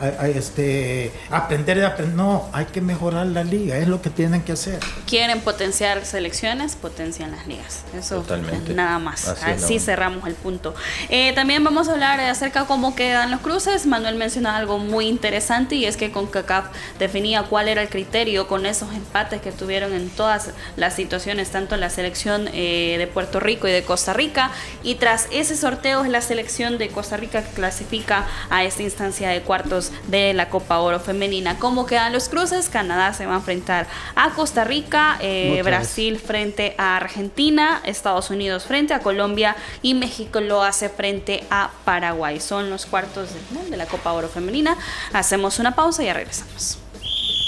[0.00, 2.14] a- a- este, aprender de aprender.
[2.16, 4.78] No, hay que mejorar la liga, es lo que tienen que hacer.
[5.06, 7.84] Quieren potenciar selecciones, potencian las ligas.
[7.96, 8.74] Eso Totalmente.
[8.74, 9.28] nada más.
[9.28, 9.86] Así Así, es, ¿no?
[9.86, 10.74] cerramos el punto.
[11.08, 13.86] Eh, también vamos a hablar acerca de cómo quedan los cruces.
[13.86, 16.66] Manuel menciona algo muy interesante y es que CONCACAF
[16.98, 21.74] definía cuál era el criterio con esos empates que tuvieron en todas las situaciones, tanto
[21.74, 24.50] en la selección eh, de Puerto Rico y de Costa Rica.
[24.82, 29.28] Y tras ese sorteo es la selección de Costa Rica que clasifica a esta instancia
[29.30, 31.58] de cuartos de la Copa Oro Femenina.
[31.58, 32.68] ¿Cómo quedan los cruces?
[32.68, 35.60] Canadá se va a enfrentar a Costa Rica, eh.
[35.64, 41.70] Brasil frente a Argentina, Estados Unidos frente a Colombia y México lo hace frente a
[41.84, 42.40] Paraguay.
[42.40, 44.76] Son los cuartos de, final de la Copa Oro Femenina.
[45.12, 46.78] Hacemos una pausa y ya regresamos.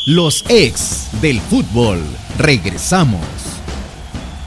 [0.06, 2.02] Los ex del fútbol.
[2.38, 3.61] Regresamos.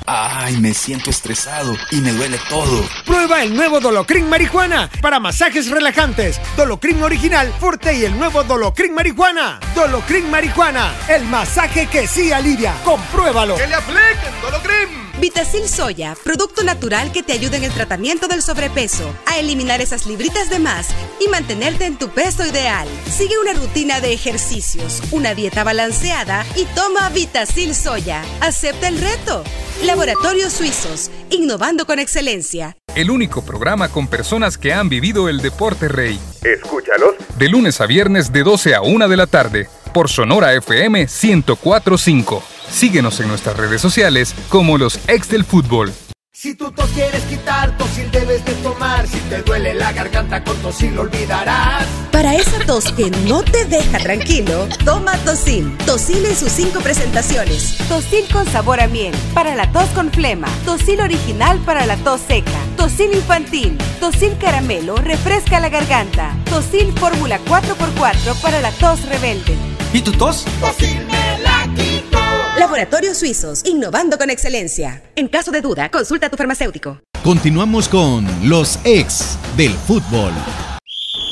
[0.07, 2.87] Ay, me siento estresado y me duele todo.
[3.05, 6.39] Prueba el nuevo Dolocrin Marihuana para masajes relajantes.
[6.55, 9.59] Dolocrin original, fuerte y el nuevo Dolocrin Marihuana.
[9.73, 12.75] Dolocrin Marihuana, el masaje que sí alivia.
[12.83, 13.57] Compruébalo.
[13.57, 15.04] le apliquen Dolocrim!
[15.19, 20.05] Vitacil Soya, producto natural que te ayuda en el tratamiento del sobrepeso, a eliminar esas
[20.05, 20.89] libritas de más
[21.25, 22.85] y mantenerte en tu peso ideal.
[23.09, 28.23] Sigue una rutina de ejercicios, una dieta balanceada y toma Vitacil Soya.
[28.41, 29.43] Acepta el reto.
[29.85, 32.75] Laboratorios Suizos, innovando con excelencia.
[32.93, 36.19] El único programa con personas que han vivido el deporte rey.
[36.43, 41.07] Escúchalos De lunes a viernes de 12 a 1 de la tarde por Sonora FM
[41.07, 42.54] 1045.
[42.69, 45.93] Síguenos en nuestras redes sociales como los ex del fútbol.
[46.37, 49.07] Si tú tos quieres quitar, tosil debes de tomar.
[49.07, 51.85] Si te duele la garganta, con tosil lo olvidarás.
[52.11, 55.75] Para esa tos que no te deja tranquilo, toma Tosil.
[55.85, 57.77] Tosil en sus cinco presentaciones.
[57.87, 60.49] Tosil con sabor a miel, para la tos con flema.
[60.65, 62.51] Tosil original para la tos seca.
[62.75, 63.77] Tosil infantil.
[64.01, 66.35] Tosil caramelo, refresca la garganta.
[66.49, 69.55] Tosil fórmula 4x4 para la tos rebelde.
[69.93, 70.43] ¿Y tu tos?
[70.59, 71.14] Tosil.
[72.65, 75.03] Laboratorios Suizos, innovando con excelencia.
[75.15, 76.99] En caso de duda, consulta a tu farmacéutico.
[77.23, 80.33] Continuamos con los ex del fútbol.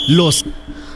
[0.09, 0.45] Los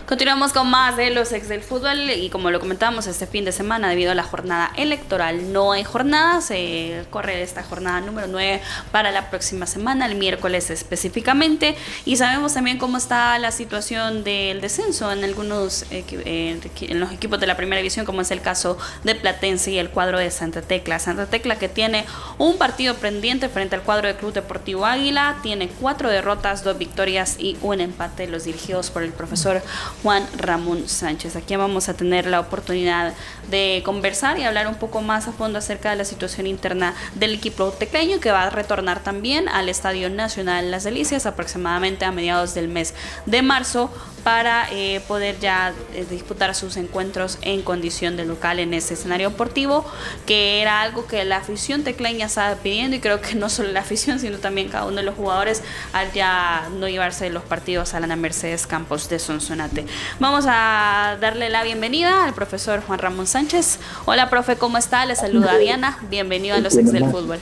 [0.08, 3.52] Continuamos con más de los ex del fútbol y como lo comentábamos este fin de
[3.52, 8.62] semana debido a la jornada electoral no hay jornada, se corre esta jornada número 9
[8.94, 14.62] para la próxima semana, el miércoles específicamente y sabemos también cómo está la situación del
[14.62, 19.14] descenso en algunos en los equipos de la primera división como es el caso de
[19.14, 21.00] Platense y el cuadro de Santa Tecla.
[21.00, 22.06] Santa Tecla que tiene
[22.38, 27.36] un partido pendiente frente al cuadro del Club Deportivo Águila, tiene cuatro derrotas, dos victorias
[27.40, 29.62] y un empate, los dirigidos por el profesor
[30.04, 31.36] Juan Ramón Sánchez.
[31.36, 33.14] Aquí vamos a tener la oportunidad
[33.50, 37.34] de conversar y hablar un poco más a fondo acerca de la situación interna del
[37.34, 42.54] equipo tecleño que va a retornar también al Estadio Nacional Las Delicias aproximadamente a mediados
[42.54, 42.94] del mes
[43.26, 43.92] de marzo
[44.24, 49.30] para eh, poder ya eh, disputar sus encuentros en condición de local en ese escenario
[49.30, 49.86] deportivo,
[50.26, 53.82] que era algo que la afición tecleña estaba pidiendo y creo que no solo la
[53.82, 58.00] afición, sino también cada uno de los jugadores al ya no llevarse los partidos a
[58.00, 59.86] la Mercedes Campos de Sonsonate.
[60.20, 63.80] Vamos a darle la bienvenida al profesor Juan Ramón Sánchez.
[64.06, 65.06] Hola, profe, ¿cómo está?
[65.06, 65.98] Le saluda Diana.
[66.10, 67.40] Bienvenido a los ex del fútbol.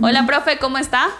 [0.00, 1.10] Hola, profe, ¿cómo está?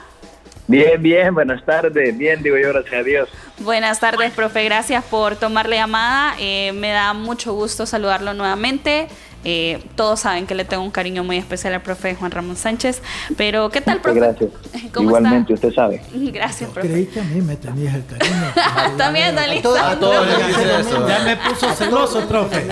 [0.66, 2.16] Bien, bien, buenas tardes.
[2.16, 3.29] Bien, digo yo, gracias a Dios.
[3.59, 4.64] Buenas tardes, profe.
[4.64, 6.35] Gracias por tomar la llamada.
[6.38, 9.09] Eh, me da mucho gusto saludarlo nuevamente.
[9.46, 13.03] Eh, todos saben que le tengo un cariño muy especial al profe Juan Ramón Sánchez.
[13.37, 14.20] Pero, ¿qué tal, profe?
[14.20, 14.50] Gracias.
[14.98, 16.03] Igualmente, usted sabe.
[16.33, 16.88] Gracias, profe.
[16.88, 18.53] Creí que a mí me tenías el cariño.
[18.96, 19.59] También, Dalí.
[19.59, 19.62] A
[19.98, 21.07] todos les dice eso.
[21.07, 22.66] Ya me puso celoso, profe.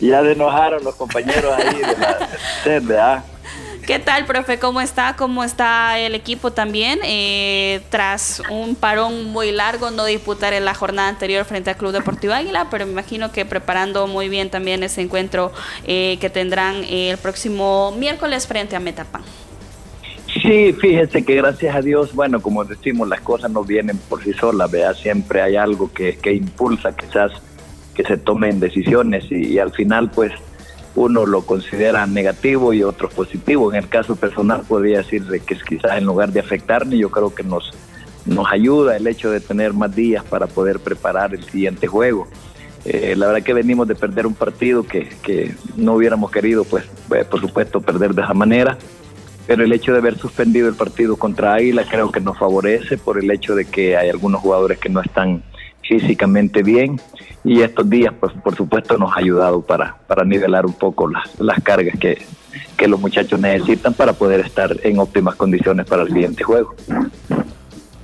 [0.00, 2.28] ya se enojaron los compañeros ahí de la
[2.62, 3.24] SED, ¿verdad?
[3.86, 4.60] ¿Qué tal, profe?
[4.60, 5.16] ¿Cómo está?
[5.16, 7.00] ¿Cómo está el equipo también?
[7.02, 11.90] Eh, tras un parón muy largo, no disputar en la jornada anterior frente al Club
[11.90, 15.50] Deportivo Águila, pero me imagino que preparando muy bien también ese encuentro
[15.84, 19.22] eh, que tendrán el próximo miércoles frente a Metapan.
[20.40, 24.32] Sí, fíjese que gracias a Dios, bueno, como decimos, las cosas no vienen por sí
[24.32, 27.32] solas, vea, siempre hay algo que, que impulsa quizás
[27.94, 30.32] que se tomen decisiones y al final pues
[30.94, 33.72] uno lo considera negativo y otro positivo.
[33.72, 37.34] En el caso personal podría decir de que quizás en lugar de afectarme, yo creo
[37.34, 37.72] que nos,
[38.26, 42.28] nos ayuda el hecho de tener más días para poder preparar el siguiente juego.
[42.84, 46.84] Eh, la verdad que venimos de perder un partido que, que no hubiéramos querido, pues,
[47.14, 48.76] eh, por supuesto, perder de esa manera.
[49.46, 53.18] Pero el hecho de haber suspendido el partido contra Águila creo que nos favorece por
[53.18, 55.42] el hecho de que hay algunos jugadores que no están
[55.86, 57.00] físicamente bien
[57.44, 61.28] y estos días, pues por supuesto, nos ha ayudado para, para nivelar un poco las,
[61.40, 62.22] las cargas que,
[62.76, 66.74] que los muchachos necesitan para poder estar en óptimas condiciones para el siguiente juego.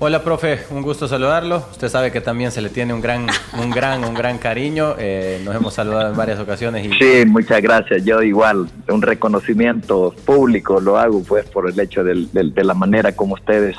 [0.01, 1.65] Hola, profe, un gusto saludarlo.
[1.73, 3.27] Usted sabe que también se le tiene un gran,
[3.61, 4.95] un gran, un gran cariño.
[4.97, 6.87] Eh, nos hemos saludado en varias ocasiones.
[6.87, 6.93] Y...
[6.99, 8.05] Sí, muchas gracias.
[8.05, 12.75] Yo igual, un reconocimiento público lo hago pues por el hecho del- del- de la
[12.75, 13.77] manera como ustedes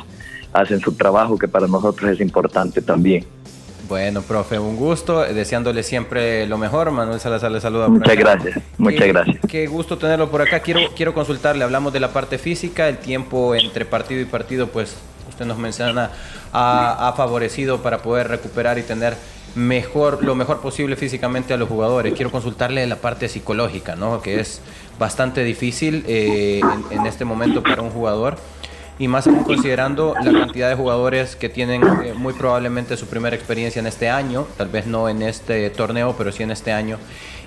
[0.51, 3.25] hacen su trabajo, que para nosotros es importante también.
[3.89, 5.25] Bueno, profe, un gusto.
[5.25, 6.91] eh, Deseándole siempre lo mejor.
[6.91, 7.87] Manuel Salazar le saluda.
[7.87, 9.37] Muchas gracias, muchas Qué- gracias.
[9.49, 10.59] Qué gusto tenerlo por acá.
[10.59, 11.63] Quiero, quiero consultarle.
[11.63, 12.87] Hablamos de la parte física.
[12.87, 14.95] El tiempo entre partido y partido, pues
[15.27, 16.11] usted nos menciona,
[16.53, 19.15] ha, ha favorecido para poder recuperar y tener
[19.55, 22.13] mejor, lo mejor posible físicamente a los jugadores.
[22.13, 24.21] Quiero consultarle de la parte psicológica, ¿no?
[24.21, 24.61] Que es
[24.99, 28.37] bastante difícil eh, en, en este momento para un jugador.
[28.99, 33.35] Y más aún considerando la cantidad de jugadores que tienen eh, muy probablemente su primera
[33.35, 36.99] experiencia en este año, tal vez no en este torneo, pero sí en este año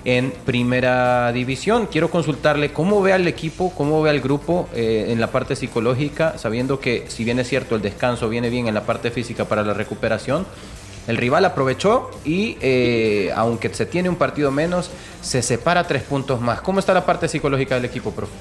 [0.05, 1.87] en primera división.
[1.87, 6.37] Quiero consultarle cómo ve al equipo, cómo ve al grupo eh, en la parte psicológica,
[6.37, 9.63] sabiendo que si bien es cierto el descanso viene bien en la parte física para
[9.63, 10.45] la recuperación,
[11.07, 14.89] el rival aprovechó y eh, aunque se tiene un partido menos,
[15.21, 16.61] se separa tres puntos más.
[16.61, 18.33] ¿Cómo está la parte psicológica del equipo, profe?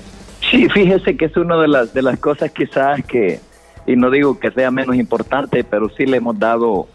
[0.53, 3.41] Sí, fíjese que es una de las, de las cosas quizás que,
[3.87, 6.89] y no digo que sea menos importante, pero sí le hemos dado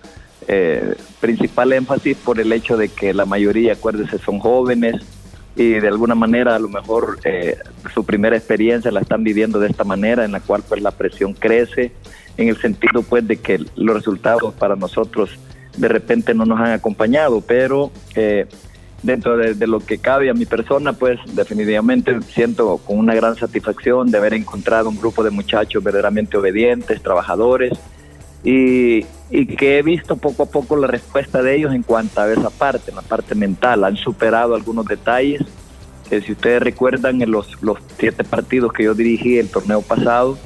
[0.48, 4.98] eh, principal énfasis por el hecho de que la mayoría, acuérdese, son jóvenes
[5.56, 7.58] y de alguna manera a lo mejor eh,
[7.96, 11.34] su primera experiencia la están viviendo de esta manera, en la cual pues la presión
[11.34, 11.93] crece,
[12.38, 15.32] en el sentido pues de que los resultados para nosotros
[15.76, 17.89] de repente no nos han acompañado, pero...
[18.13, 18.46] eh,
[19.08, 24.12] dentro de, lo que cabe a mi persona, pues definitivamente siento con una gran satisfacción
[24.12, 27.74] de haber encontrado un grupo de muchachos verdaderamente obedientes, trabajadores,
[28.43, 29.02] y,
[29.58, 32.91] que he visto poco a poco la respuesta de ellos en cuanto a esa parte,
[32.91, 33.84] la parte mental.
[33.84, 35.41] Han superado algunos detalles.
[36.10, 40.38] que si ustedes recuerdan, en los, los siete partidos que yo dirigí el torneo pasado,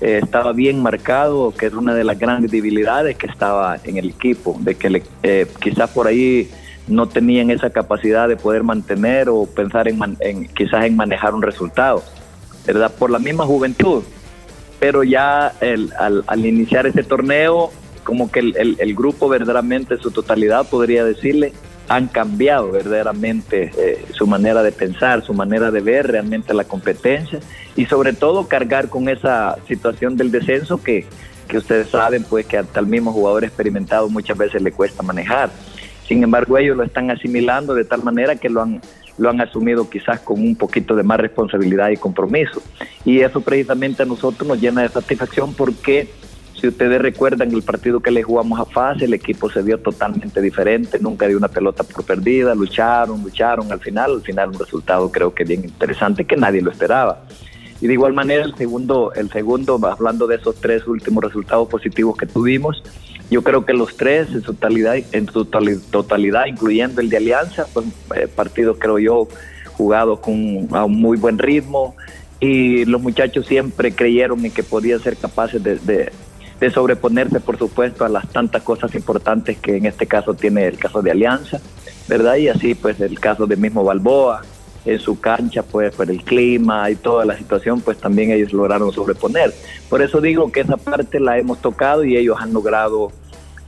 [0.00, 4.10] eh, estaba bien marcado, que es una de las grandes debilidades que estaba en el
[4.10, 6.50] equipo, de que le, eh, quizás por ahí
[6.92, 11.42] no tenían esa capacidad de poder mantener o pensar en, en quizás en manejar un
[11.42, 12.02] resultado,
[12.66, 12.92] ¿verdad?
[12.98, 14.02] Por la misma juventud.
[14.78, 17.70] Pero ya el, al, iniciar ese torneo,
[18.04, 21.52] como que el, grupo verdaderamente, su totalidad, podría decirle,
[21.88, 27.40] han cambiado verdaderamente eh, su manera de pensar, su manera de ver realmente la competencia
[27.76, 31.06] y sobre todo cargar con esa situación del descenso que,
[31.48, 35.50] que ustedes saben pues que hasta el mismo jugador experimentado muchas veces le cuesta manejar.
[36.06, 38.80] Sin embargo, ellos lo están asimilando de tal manera que lo han,
[39.18, 42.62] lo han asumido quizás con un poquito de más responsabilidad y compromiso.
[43.04, 46.08] Y eso precisamente a nosotros nos llena de satisfacción porque
[46.62, 50.40] si ustedes recuerdan el partido que le jugamos a FAS, el equipo se vio totalmente
[50.40, 55.10] diferente, nunca dio una pelota por perdida, lucharon, lucharon al final, al final un resultado
[55.10, 57.24] creo que bien interesante que nadie lo esperaba.
[57.80, 62.16] Y de igual manera el segundo, el segundo, hablando de esos tres últimos resultados positivos
[62.16, 62.80] que tuvimos,
[63.32, 68.28] yo creo que los tres en totalidad, en totalidad incluyendo el de Alianza, pues eh,
[68.28, 69.26] partidos creo yo
[69.72, 71.96] jugados con a un muy buen ritmo
[72.40, 76.12] y los muchachos siempre creyeron en que podían ser capaces de
[76.74, 81.00] sobreponerse, por supuesto, a las tantas cosas importantes que en este caso tiene el caso
[81.00, 81.58] de Alianza,
[82.08, 82.36] ¿verdad?
[82.36, 84.42] Y así, pues, el caso de mismo Balboa,
[84.84, 88.92] en su cancha, pues, por el clima y toda la situación, pues también ellos lograron
[88.92, 89.52] sobreponer.
[89.88, 93.12] Por eso digo que esa parte la hemos tocado y ellos han logrado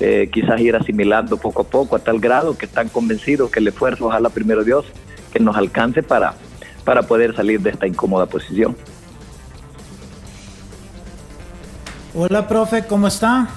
[0.01, 3.69] eh, quizás ir asimilando poco a poco a tal grado que están convencidos que el
[3.69, 4.85] esfuerzo, ojalá primero Dios,
[5.33, 6.35] que nos alcance para,
[6.85, 8.77] para poder salir de esta incómoda posición.
[12.15, 13.49] Hola, profe, ¿cómo está?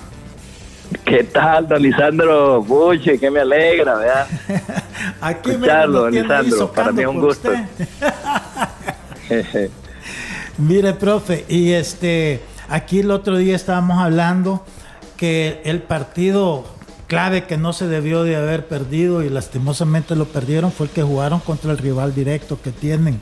[1.03, 3.19] ¿Qué tal, don Lisandro Buche?
[3.19, 4.27] Que me alegra, ¿verdad?
[5.21, 7.51] Aquí Escucharlo, don Lisandro, para mí es un gusto.
[10.57, 14.65] Mire, profe, y este, aquí el otro día estábamos hablando
[15.17, 16.65] que el partido
[17.07, 21.03] clave que no se debió de haber perdido y lastimosamente lo perdieron fue el que
[21.03, 23.19] jugaron contra el rival directo que tienen,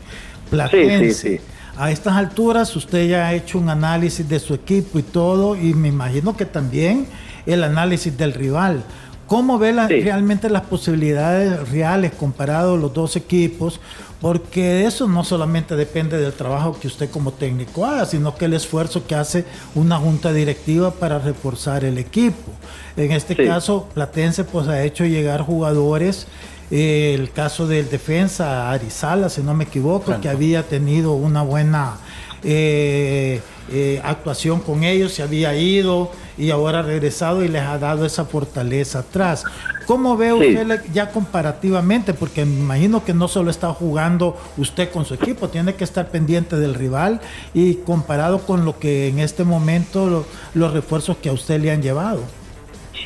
[0.50, 1.14] Platense.
[1.14, 1.44] Sí, sí, sí.
[1.78, 5.74] A estas alturas usted ya ha hecho un análisis de su equipo y todo, y
[5.74, 7.06] me imagino que también
[7.46, 8.84] el análisis del rival.
[9.28, 13.82] ¿Cómo ve la, realmente las posibilidades reales comparados los dos equipos?
[14.22, 18.54] Porque eso no solamente depende del trabajo que usted como técnico haga, sino que el
[18.54, 22.52] esfuerzo que hace una junta directiva para reforzar el equipo.
[22.98, 23.46] En este sí.
[23.46, 26.28] caso, Platense pues ha hecho llegar jugadores
[26.72, 31.98] eh, el caso del defensa Arizala, si no me equivoco, que había tenido una buena
[32.46, 37.80] eh, eh, actuación con ellos, se había ido y ahora ha regresado y les ha
[37.80, 39.44] dado esa fortaleza atrás.
[39.88, 40.90] ¿Cómo ve usted sí.
[40.94, 42.14] ya comparativamente?
[42.14, 46.10] Porque me imagino que no solo está jugando usted con su equipo, tiene que estar
[46.10, 47.20] pendiente del rival
[47.54, 51.72] y comparado con lo que en este momento lo, los refuerzos que a usted le
[51.72, 52.22] han llevado.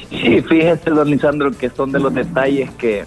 [0.09, 3.05] Sí, fíjese, don Lisandro, que son de los detalles que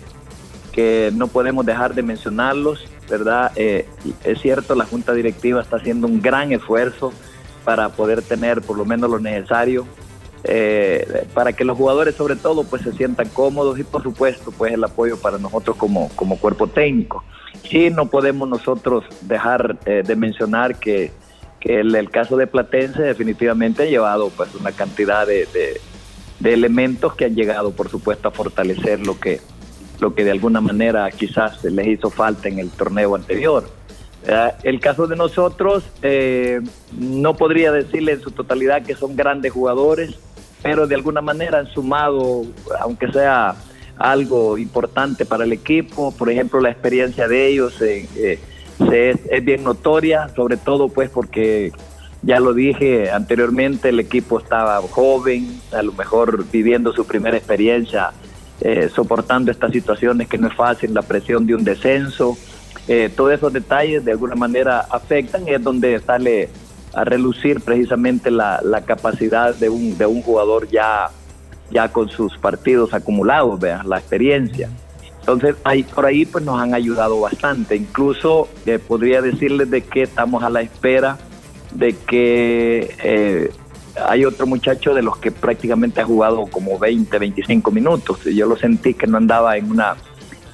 [0.72, 3.52] que no podemos dejar de mencionarlos, ¿verdad?
[3.56, 3.86] Eh,
[4.24, 7.12] es cierto, la Junta Directiva está haciendo un gran esfuerzo
[7.62, 9.86] para poder tener por lo menos lo necesario
[10.44, 14.72] eh, para que los jugadores sobre todo pues se sientan cómodos y por supuesto pues
[14.72, 17.22] el apoyo para nosotros como, como cuerpo técnico.
[17.68, 21.12] Sí, no podemos nosotros dejar eh, de mencionar que,
[21.60, 25.46] el, caso de Platense definitivamente ha llevado pues una cantidad de,
[26.40, 29.40] de elementos que han llegado por supuesto a fortalecer lo que
[30.00, 33.64] lo que de alguna manera quizás les hizo falta en el torneo anterior.
[34.62, 36.60] El caso de nosotros, eh,
[36.96, 40.14] no podría decirle en su totalidad que son grandes jugadores,
[40.62, 42.44] pero de alguna manera han sumado,
[42.80, 43.56] aunque sea
[43.98, 48.38] algo importante para el equipo, por ejemplo la experiencia de ellos eh, eh
[48.78, 51.72] se es, es, bien notoria, sobre todo pues porque
[52.22, 58.12] ya lo dije anteriormente, el equipo estaba joven, a lo mejor viviendo su primera experiencia
[58.64, 62.36] eh, soportando estas situaciones que no es fácil, la presión de un descenso,
[62.88, 66.48] eh, todos esos detalles de alguna manera afectan y es donde sale
[66.94, 71.10] a relucir precisamente la, la capacidad de un, de un jugador ya,
[71.70, 74.68] ya con sus partidos acumulados, vean, la experiencia.
[75.20, 77.76] Entonces, ahí, por ahí pues nos han ayudado bastante.
[77.76, 81.16] Incluso eh, podría decirles de que estamos a la espera
[81.72, 83.50] de que eh,
[84.00, 88.24] hay otro muchacho de los que prácticamente ha jugado como 20, 25 minutos.
[88.24, 89.96] Yo lo sentí que no andaba en una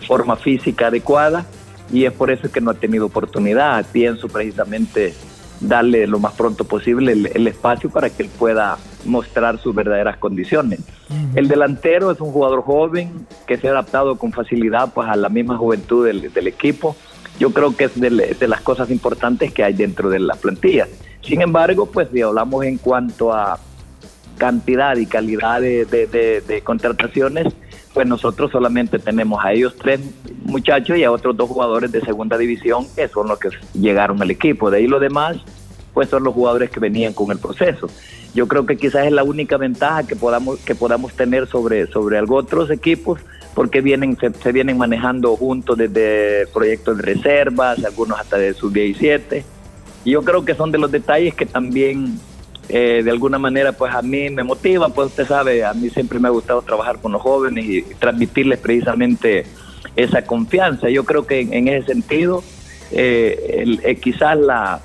[0.06, 1.46] forma física adecuada
[1.92, 3.84] y es por eso que no ha tenido oportunidad.
[3.92, 5.14] Pienso precisamente
[5.60, 10.80] darle lo más pronto posible el, espacio para que él pueda mostrar sus verdaderas condiciones.
[11.34, 15.28] El delantero es un jugador joven que se ha adaptado con facilidad pues, a la
[15.28, 16.96] misma juventud del, equipo.
[17.38, 18.10] Yo creo que es de,
[18.46, 20.86] las cosas importantes que hay dentro de la plantilla.
[21.22, 23.58] Sin embargo, pues si hablamos en cuanto a
[24.36, 27.54] cantidad y calidad de contrataciones,
[27.98, 30.00] pues nosotros solamente tenemos a ellos tres
[30.44, 34.30] muchachos y a otros dos jugadores de segunda división que son los que llegaron al
[34.30, 34.70] equipo.
[34.70, 35.38] De ahí lo demás,
[35.94, 37.88] pues son los jugadores que venían con el proceso.
[38.34, 42.18] Yo creo que quizás es la única ventaja que podamos, que podamos tener sobre, sobre
[42.18, 43.20] algo otros equipos,
[43.54, 49.42] porque vienen, se, vienen manejando juntos desde proyectos de reservas, algunos hasta de sub-17.
[50.04, 52.18] Y yo creo que son de los detalles que también
[52.68, 56.18] eh, de alguna manera pues a mí me motiva, pues usted sabe, a mí siempre
[56.18, 59.46] me ha gustado trabajar con los jóvenes y transmitirles precisamente
[59.96, 60.88] esa confianza.
[60.90, 62.42] Yo creo que en, ese sentido
[62.92, 64.80] eh, eh, quizás la,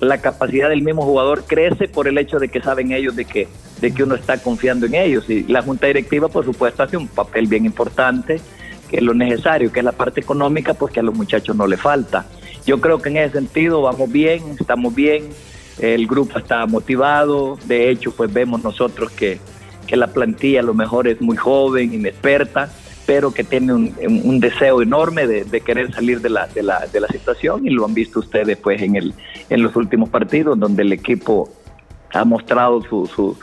[0.00, 3.48] la capacidad del mismo jugador crece por el hecho de que saben ellos de que,
[3.80, 7.08] de que uno está confiando en ellos y la junta directiva por supuesto hace un
[7.08, 8.40] papel bien importante
[8.88, 11.76] que es lo necesario, que es la parte económica, pues, a los muchachos no le
[11.76, 12.26] falta.
[12.68, 15.30] Yo creo que en ese sentido vamos bien, estamos bien,
[15.78, 19.40] el grupo está motivado, de hecho pues vemos nosotros que,
[19.90, 22.70] la plantilla a lo mejor es muy joven, inexperta,
[23.06, 27.08] pero que tiene un, deseo enorme de, querer salir de la, de, la, de la
[27.08, 29.14] situación y lo han visto ustedes pues en, el,
[29.48, 31.48] en los últimos partidos donde el equipo
[32.12, 33.34] ha mostrado su, su,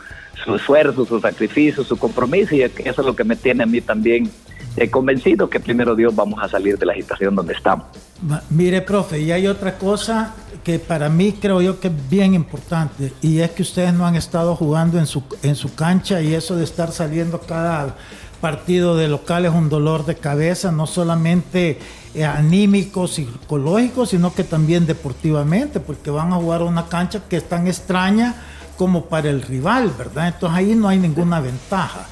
[0.44, 3.80] su esfuerzo, su sacrificio, su compromiso y eso es lo que me tiene a mí
[3.80, 4.30] también
[4.76, 7.86] he convencido que primero Dios vamos a salir de la situación donde estamos.
[8.50, 13.12] Mire, profe, y hay otra cosa que para mí creo yo que es bien importante
[13.22, 16.56] y es que ustedes no han estado jugando en su, en su cancha y eso
[16.56, 17.96] de estar saliendo cada
[18.40, 21.78] partido de local es un dolor de cabeza, no solamente
[22.14, 27.48] eh, anímico, psicológico, sino que también deportivamente, porque van a jugar una cancha que es
[27.48, 28.34] tan extraña
[28.76, 30.28] como para el rival, ¿verdad?
[30.28, 32.06] Entonces ahí no hay ninguna ventaja.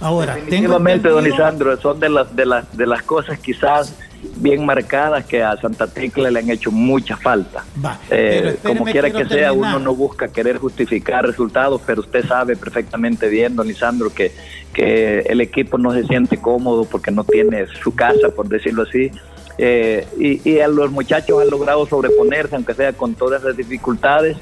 [0.00, 3.94] Ahora, Definitivamente, don Lisandro, son de las, de, las, de las cosas quizás
[4.36, 7.64] bien marcadas que a Santa Tecla le han hecho mucha falta.
[8.10, 13.28] Eh, como quiera que sea, uno no busca querer justificar resultados, pero usted sabe perfectamente
[13.28, 14.32] bien, don Lisandro, que,
[14.72, 19.10] que el equipo no se siente cómodo porque no tiene su casa, por decirlo así.
[19.60, 24.36] Eh, y, y a los muchachos han logrado sobreponerse, aunque sea con todas las dificultades.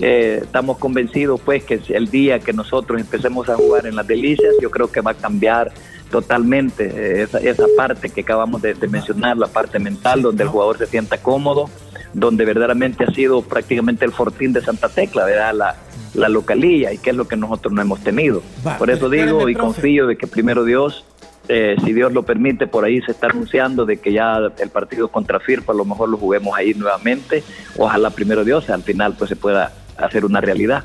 [0.00, 4.54] Eh, estamos convencidos pues que el día que nosotros empecemos a jugar en las delicias,
[4.60, 5.72] yo creo que va a cambiar
[6.10, 10.78] totalmente eh, esa, esa, parte que acabamos de, mencionar, la parte mental, donde el jugador
[10.78, 11.68] se sienta cómodo,
[12.14, 15.54] donde verdaderamente ha sido prácticamente el fortín de Santa Tecla, ¿verdad?
[15.54, 15.76] La,
[16.14, 18.42] la localía y que es lo que nosotros no hemos tenido.
[18.78, 21.04] por eso digo y confío de que primero Dios,
[21.48, 25.08] eh, si Dios lo permite, por ahí se está anunciando de que ya el partido
[25.08, 27.42] contra FIRPA a lo mejor lo juguemos ahí nuevamente.
[27.76, 30.84] Ojalá primero Dios al final pues se pueda hacer una realidad.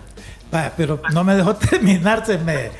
[0.77, 2.71] pero no me dejó terminarse eh,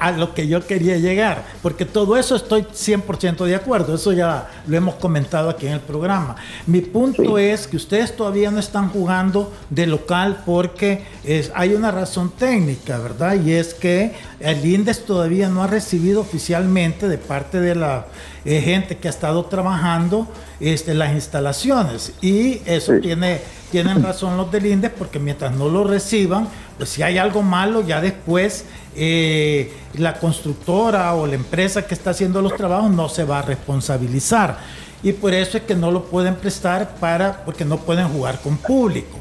[0.00, 4.48] a lo que yo quería llegar, porque todo eso estoy 100% de acuerdo, eso ya
[4.66, 6.36] lo hemos comentado aquí en el programa.
[6.66, 11.90] Mi punto es que ustedes todavía no están jugando de local porque es, hay una
[11.90, 13.34] razón técnica, ¿verdad?
[13.44, 18.06] Y es que el INDES todavía no ha recibido oficialmente de parte de la
[18.46, 20.26] eh, gente que ha estado trabajando
[20.60, 23.40] este, las instalaciones y eso tiene
[23.70, 27.84] tienen razón los del INDES porque mientras no lo reciban, pues si hay algo malo,
[27.86, 33.24] ya después eh, la constructora o la empresa que está haciendo los trabajos no se
[33.24, 34.58] va a responsabilizar.
[35.02, 38.56] Y por eso es que no lo pueden prestar para, porque no pueden jugar con
[38.56, 39.18] público.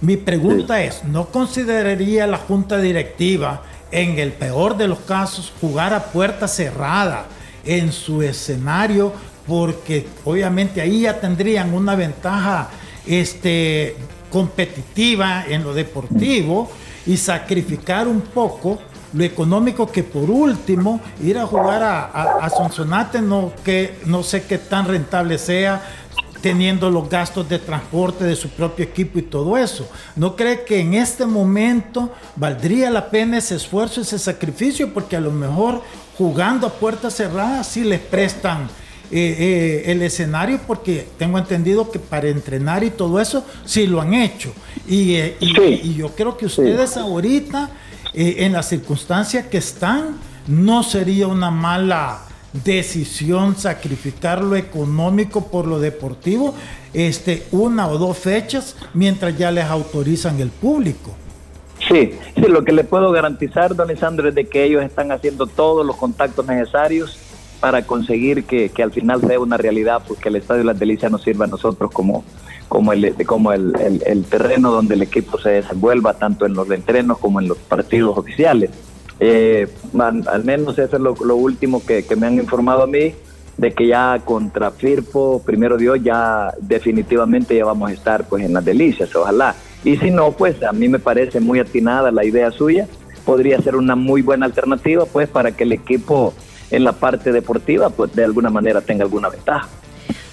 [0.00, 5.94] Mi pregunta es, ¿no consideraría la junta directiva en el peor de los casos jugar
[5.94, 7.26] a puerta cerrada
[7.64, 9.12] en su escenario?
[9.46, 12.70] Porque obviamente ahí ya tendrían una ventaja
[13.06, 13.96] este,
[14.30, 16.70] competitiva en lo deportivo
[17.06, 18.78] y sacrificar un poco
[19.12, 24.58] lo económico que por último ir a jugar a, Sonsonate no, que, no sé qué
[24.58, 25.82] tan rentable sea
[26.40, 29.88] teniendo los gastos de transporte de su propio equipo y todo eso.
[30.14, 34.92] ¿No cree que en este momento valdría la pena ese esfuerzo, ese sacrificio?
[34.92, 35.80] Porque a lo mejor
[36.16, 38.68] jugando a puertas cerradas sí les prestan
[39.10, 44.00] eh, eh, el escenario porque tengo entendido que para entrenar y todo eso sí lo
[44.00, 44.52] han hecho.
[44.88, 45.36] Y, eh,
[45.96, 47.70] yo creo que ustedes ahorita,
[48.14, 52.20] en las circunstancias que están, no sería una mala
[52.52, 56.54] decisión sacrificar lo económico por lo deportivo,
[56.92, 61.14] este, una o dos fechas mientras ya les autorizan el público.
[61.88, 65.46] Sí, sí, lo que le puedo garantizar, don Lisandro, es de que ellos están haciendo
[65.46, 67.18] todos los contactos necesarios
[67.60, 71.10] para conseguir que, que, al final sea una realidad, pues que el Estadio Las Delicias
[71.10, 72.24] nos sirva a nosotros como,
[72.68, 73.74] como, el, como el,
[74.04, 78.16] el, terreno donde el equipo se desenvuelva, tanto en los entrenos como en los partidos
[78.18, 78.70] oficiales.
[79.20, 79.68] Eh,
[79.98, 83.14] al menos eso es lo, último que, que, me han informado a mí,
[83.56, 88.54] de que ya contra Firpo, primero Dios, ya definitivamente ya vamos a estar pues en
[88.54, 89.54] las delicias, ojalá.
[89.84, 92.88] Y si no, pues a mí me parece muy atinada la idea suya,
[93.24, 96.34] podría ser una muy buena alternativa pues para que el equipo
[96.70, 99.68] en la parte deportiva pues de alguna manera tenga alguna ventaja.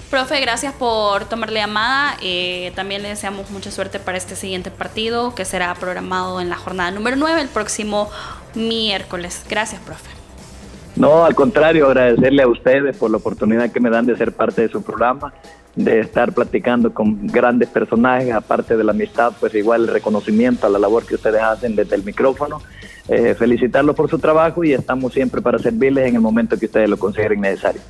[0.10, 2.18] Profe, gracias por tomar la llamada.
[2.22, 6.58] Eh, también le deseamos mucha suerte para este siguiente partido que será programado en la
[6.58, 8.10] jornada número 9 el próximo
[8.54, 9.46] miércoles.
[9.50, 10.10] Gracias, profe.
[10.98, 14.64] No, al contrario, agradecerle a ustedes por la oportunidad que me dan de ser parte
[14.64, 15.34] de su programa,
[15.76, 20.70] de estar platicando con grandes personajes, aparte de la amistad, pues igual el reconocimiento a
[20.70, 22.62] la labor que ustedes hacen desde el micrófono.
[23.08, 26.90] Eh, felicitarlos por su trabajo y estamos siempre para servirles en el momento que ustedes
[26.90, 27.82] lo consideren necesario.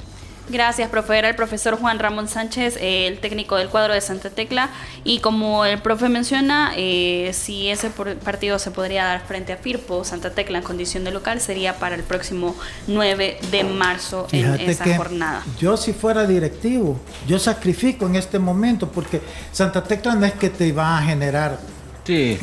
[0.52, 1.18] Gracias, profe.
[1.18, 4.70] Era el profesor Juan Ramón Sánchez, el técnico del cuadro de Santa Tecla.
[5.06, 10.04] Y como el profe menciona, eh, si ese partido se podría dar frente a Firpo,
[10.04, 12.56] Santa Tecla en condición de local, sería para el próximo
[12.88, 15.42] 9 de marzo en esa jornada.
[15.58, 19.22] Yo si fuera directivo, yo sacrifico en este momento porque
[19.54, 21.60] Santa Tecla no es que te va a generar
[22.04, 22.38] Sí.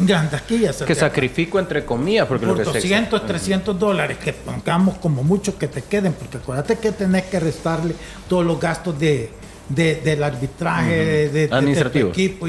[0.86, 2.26] Que sacrifico entre comillas.
[2.26, 6.92] Porque por 200, 300 dólares que pongamos como mucho que te queden, porque acuérdate que
[6.92, 7.94] tenés que restarle
[8.28, 9.30] todos los gastos de,
[9.68, 12.10] del arbitraje, de, Administrativo.
[12.10, 12.46] equipo.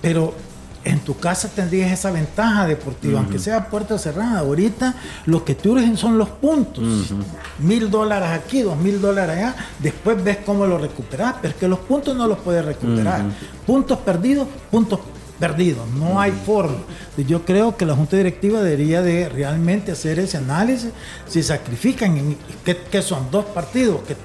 [0.00, 0.34] pero
[0.82, 4.40] en tu casa tendrías esa ventaja deportiva, aunque sea puerta cerrada.
[4.40, 4.94] Ahorita
[5.26, 7.12] lo que te urgen son los puntos.
[7.58, 9.54] Mil dólares aquí, dos mil dólares allá.
[9.78, 13.22] Después ves cómo lo recuperas, pero es que los puntos no los puedes recuperar.
[13.66, 15.00] Puntos perdidos, puntos
[15.40, 16.78] perdido, no hay forma.
[17.16, 20.90] Yo creo que la Junta Directiva debería de realmente hacer ese análisis,
[21.26, 24.16] si sacrifican, que, son dos partidos que,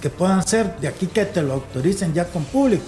[0.00, 2.84] que, puedan ser de aquí que te lo autoricen ya con público,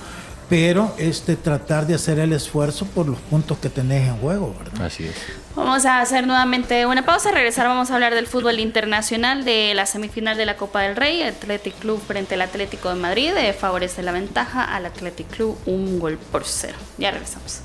[0.48, 4.54] pero este, tratar de hacer el esfuerzo por los puntos que tenés en juego.
[4.58, 4.86] ¿verdad?
[4.86, 5.14] Así es.
[5.56, 9.84] Vamos a hacer nuevamente una pausa, regresar vamos a hablar del fútbol internacional de la
[9.84, 14.02] semifinal de la Copa del Rey, Athletic Club frente al Atlético de Madrid, eh, favorece
[14.02, 16.78] la ventaja al Athletic Club un gol por cero.
[16.98, 17.62] Ya regresamos.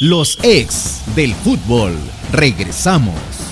[0.00, 1.96] Los ex del fútbol,
[2.32, 3.51] regresamos.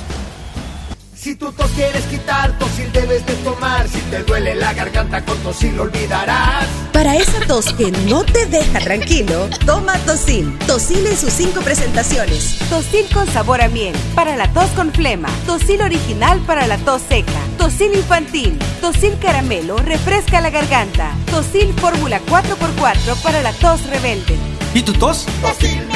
[1.20, 3.86] Si tu tos quieres quitar, tosil debes de tomar.
[3.86, 6.64] Si te duele la garganta, con tosil olvidarás.
[6.94, 10.58] Para esa tos que no te deja tranquilo, toma tosil.
[10.66, 12.58] Tosil en sus cinco presentaciones.
[12.70, 15.28] Tosil con sabor a miel, para la tos con flema.
[15.44, 17.38] Tosil original para la tos seca.
[17.58, 18.58] Tosil infantil.
[18.80, 21.10] Tosil caramelo, refresca la garganta.
[21.30, 24.38] Tosil fórmula 4x4 para la tos rebelde.
[24.72, 25.26] ¿Y tu tos?
[25.42, 25.86] Tosil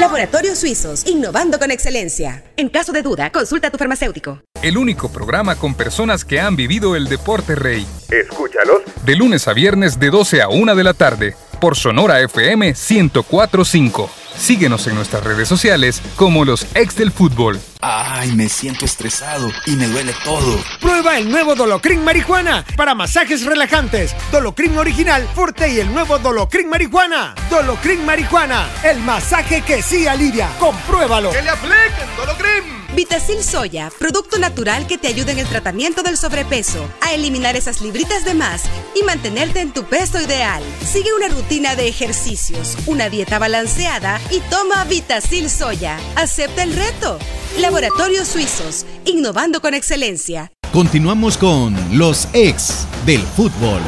[0.00, 2.42] Laboratorios Suizos, innovando con excelencia.
[2.56, 4.40] En caso de duda, consulta a tu farmacéutico.
[4.62, 7.86] El único programa con personas que han vivido el deporte rey.
[8.08, 8.80] Escúchalos.
[9.04, 14.19] De lunes a viernes de 12 a 1 de la tarde, por Sonora FM 1045.
[14.40, 17.60] Síguenos en nuestras redes sociales como los ex del fútbol.
[17.82, 20.58] Ay, me siento estresado y me duele todo.
[20.80, 24.16] Prueba el nuevo Dolocrin marihuana para masajes relajantes.
[24.32, 27.34] Dolocrin original, fuerte y el nuevo Dolocrin marihuana.
[27.50, 30.48] Dolocrin marihuana, el masaje que sí alivia.
[30.58, 31.32] Compruébalo.
[31.32, 32.79] Que le apliquen Dolocrin.
[33.00, 37.80] Vitacil Soya, producto natural que te ayuda en el tratamiento del sobrepeso, a eliminar esas
[37.80, 40.62] libritas de más y mantenerte en tu peso ideal.
[40.84, 45.98] Sigue una rutina de ejercicios, una dieta balanceada y toma Vitacil Soya.
[46.14, 47.18] Acepta el reto.
[47.58, 50.52] Laboratorios Suizos, innovando con excelencia.
[50.70, 53.80] Continuamos con los ex del fútbol.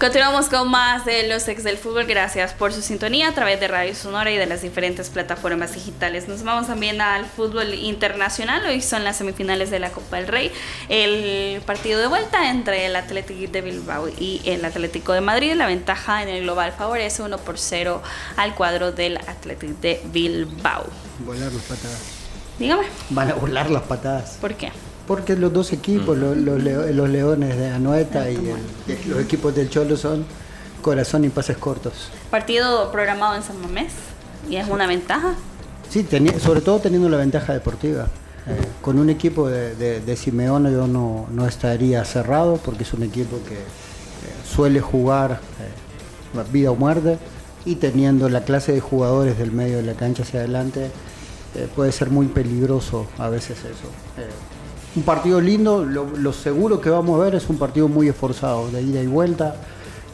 [0.00, 2.06] Continuamos con más de los ex del fútbol.
[2.06, 6.26] Gracias por su sintonía a través de Radio Sonora y de las diferentes plataformas digitales.
[6.26, 8.64] Nos vamos también al fútbol internacional.
[8.64, 10.52] Hoy son las semifinales de la Copa del Rey.
[10.88, 15.52] El partido de vuelta entre el Atlético de Bilbao y el Atlético de Madrid.
[15.52, 18.02] La ventaja en el global favorece 1 por 0
[18.38, 20.86] al cuadro del Atlético de Bilbao.
[21.18, 22.00] Volar las patadas.
[22.58, 22.84] Dígame.
[23.10, 24.38] Van a volar las patadas.
[24.40, 24.72] ¿Por qué?
[25.10, 28.38] Porque los dos equipos, los, Leones de Anoeta y
[29.08, 30.24] los equipos del Cholo son
[30.82, 32.10] corazón y pases cortos.
[32.30, 33.92] Partido programado en San Mamés
[34.48, 35.34] y es una ventaja.
[35.88, 36.06] Sí,
[36.38, 38.04] sobre todo teniendo la ventaja deportiva.
[38.46, 43.58] Eh, con un equipo de, Simeone yo no, estaría cerrado porque es un equipo que
[44.48, 47.18] suele jugar eh, vida o muerte
[47.64, 50.88] y teniendo la clase de jugadores del medio de la cancha hacia adelante
[51.56, 53.90] eh, puede ser muy peligroso a veces eso
[54.96, 58.82] un partido lindo, lo, seguro que vamos a ver es un partido muy esforzado, de
[58.82, 59.54] ida y vuelta,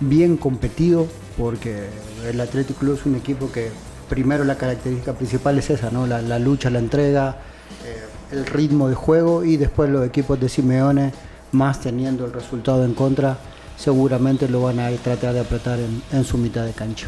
[0.00, 1.06] bien competido,
[1.38, 1.88] porque
[2.28, 3.70] el Atlético Club es un equipo que
[4.08, 6.06] primero la característica principal es esa, ¿no?
[6.06, 7.38] la, lucha, la entrega,
[7.84, 11.12] eh, el ritmo de juego y después los equipos de Simeone
[11.52, 13.38] más teniendo el resultado en contra,
[13.78, 17.06] seguramente lo van a tratar de apretar en, en su mitad de cancha.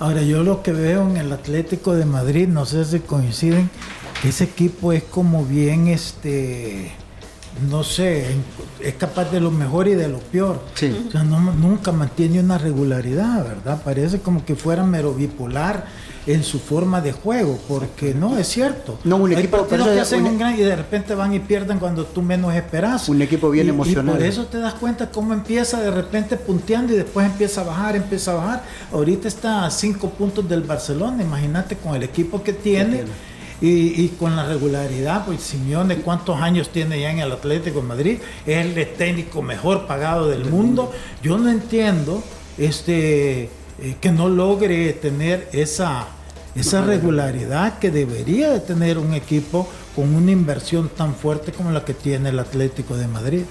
[0.00, 3.70] Ahora yo lo que veo en el Atlético de Madrid, no sé si coinciden,
[4.24, 6.92] ese equipo es como bien este
[7.68, 8.26] no sé,
[8.80, 10.62] es capaz de lo mejor y de lo peor.
[10.72, 13.82] O sea, no- nunca mantiene una regularidad, ¿verdad?
[13.84, 15.84] Parece como que fuera mero bipolar
[16.28, 18.98] en su forma de juego, porque no, es cierto.
[19.04, 21.34] No, un Hay equipo- partidos pero que hacen un- un gran y de repente van
[21.34, 23.08] y pierden cuando tú menos esperas.
[23.08, 24.14] Un equipo bien Y- emocional.
[24.14, 27.64] Y por eso te das cuenta cómo empieza de repente punteando y después empieza a
[27.64, 28.62] bajar, empieza a bajar.
[28.92, 33.04] Ahorita está a cinco puntos del Barcelona, imagínate con el equipo que tiene.
[33.60, 37.86] Y, y con la regularidad, pues Simeone, ¿cuántos años tiene ya en el Atlético de
[37.86, 38.18] Madrid?
[38.46, 40.92] Es el técnico mejor pagado del mundo.
[41.22, 42.22] Yo no entiendo
[42.56, 43.48] este, eh,
[44.00, 46.06] que no logre tener esa,
[46.54, 51.84] esa regularidad que debería de tener un equipo con una inversión tan fuerte como la
[51.84, 53.42] que tiene el Atlético de Madrid.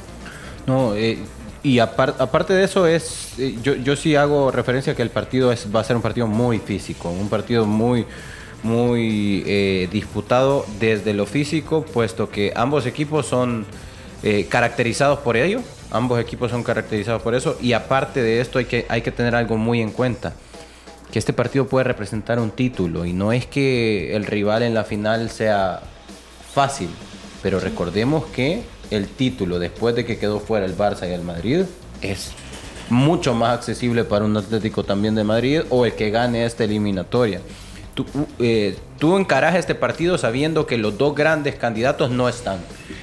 [0.65, 1.19] No, eh,
[1.61, 5.09] y apar- aparte de eso es, eh, yo, yo sí hago referencia a que el
[5.11, 8.05] partido es, va a ser un partido muy físico, un partido muy,
[8.63, 13.65] muy eh, disputado desde lo físico, puesto que ambos equipos son
[14.23, 18.65] eh, caracterizados por ello, ambos equipos son caracterizados por eso, y aparte de esto hay
[18.65, 20.33] que, hay que tener algo muy en cuenta
[21.11, 23.05] que este partido puede representar un título.
[23.05, 25.81] Y no es que el rival en la final sea
[26.53, 26.89] fácil,
[27.41, 31.63] pero recordemos que el título después de que quedó fuera el Barça y el Madrid
[32.01, 32.31] es
[32.89, 37.41] mucho más accesible para un Atlético también de Madrid o el que gane esta eliminatoria.
[37.93, 38.05] Tú,
[38.39, 42.59] eh, tú encarás este partido sabiendo que los dos grandes candidatos no están.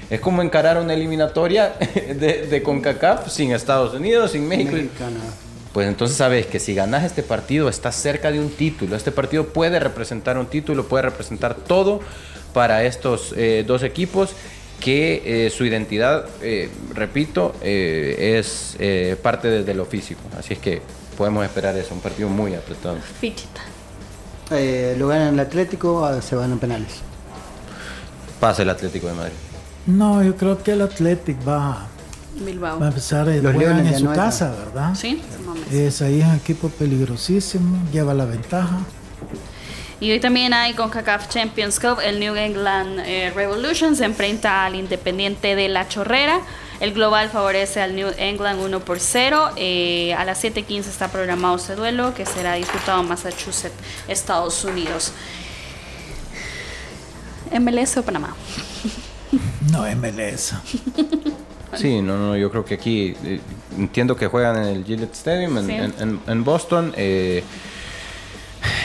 [0.08, 4.72] Es como encarar una eliminatoria de, de CONCACAF sin Estados Unidos, sin México.
[4.72, 5.20] Mexicana.
[5.72, 8.96] Pues entonces sabes que si ganas este partido estás cerca de un título.
[8.96, 12.00] Este partido puede representar un título, puede representar todo
[12.54, 14.34] para estos eh, dos equipos
[14.80, 20.20] que eh, su identidad, eh, repito, eh, es eh, parte desde lo físico.
[20.38, 20.80] Así es que
[21.16, 22.96] podemos esperar eso, un partido muy apretado.
[23.20, 23.62] Fichita.
[24.50, 27.00] Eh, lo ganan el Atlético, ah, se van a penales.
[28.40, 29.32] Pasa el Atlético de Madrid.
[29.86, 31.86] No, yo creo que el Athletic va,
[32.36, 32.78] Bilbao.
[32.78, 34.26] va a empezar, eh, Los juegan Leones en su entran.
[34.26, 34.94] casa, ¿verdad?
[34.94, 35.22] Sí.
[35.72, 38.78] Es ahí es un equipo peligrosísimo, lleva la ventaja.
[39.98, 44.66] Y hoy también hay con CACAF Champions Cup, el New England eh, Revolution se enfrenta
[44.66, 46.40] al Independiente de La Chorrera.
[46.80, 49.50] El global favorece al New England 1 por 0.
[49.56, 53.74] Eh, a las 7:15 está programado ese duelo que será disputado en Massachusetts,
[54.08, 55.12] Estados Unidos.
[57.52, 58.34] MLS o Panamá.
[59.72, 60.52] No, MLS.
[61.76, 63.40] Sí, no, no, yo creo que aquí eh,
[63.76, 65.72] entiendo que juegan en el Gillette Stadium en, Sí.
[65.72, 66.94] en- en- en Boston.
[66.96, 67.42] eh,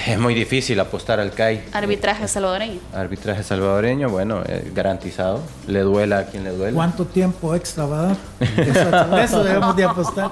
[0.07, 1.63] es muy difícil apostar al CAI.
[1.73, 2.79] Arbitraje salvadoreño.
[2.93, 5.41] Arbitraje salvadoreño, bueno, eh, garantizado.
[5.67, 6.75] Le duela a quien le duela.
[6.75, 8.17] ¿Cuánto tiempo extra va a dar?
[8.57, 10.32] Eso, eso debemos de apostar.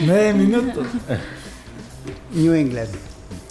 [0.00, 0.86] Nueve minutos.
[2.32, 2.90] New England.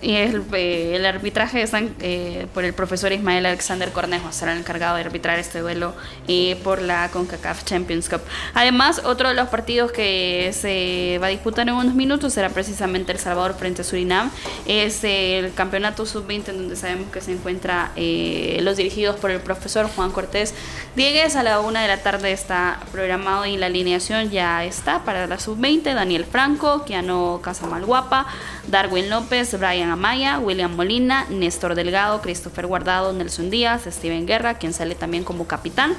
[0.06, 4.60] Y el, eh, el arbitraje está eh, por el profesor Ismael Alexander Cornejo, será el
[4.60, 5.96] encargado de arbitrar este duelo
[6.28, 8.22] eh, por la CONCACAF Champions Cup.
[8.54, 13.14] Además, otro de los partidos que se va a disputar en unos minutos será precisamente
[13.14, 14.30] El Salvador frente a Surinam.
[14.68, 19.40] Es el campeonato sub-20 en donde sabemos que se encuentra eh, los dirigidos por el
[19.40, 20.54] profesor Juan Cortés
[20.96, 21.36] Diegues.
[21.36, 25.40] A la una de la tarde está programado y la alineación ya está para la
[25.40, 25.96] sub-20.
[25.96, 28.28] Daniel Franco, Kiano Casamalguapa,
[28.68, 34.74] Darwin López, Brian Amaya, William Molina, Néstor Delgado, Christopher Guardado, Nelson Díaz, Steven Guerra, quien
[34.74, 35.96] sale también como capitán,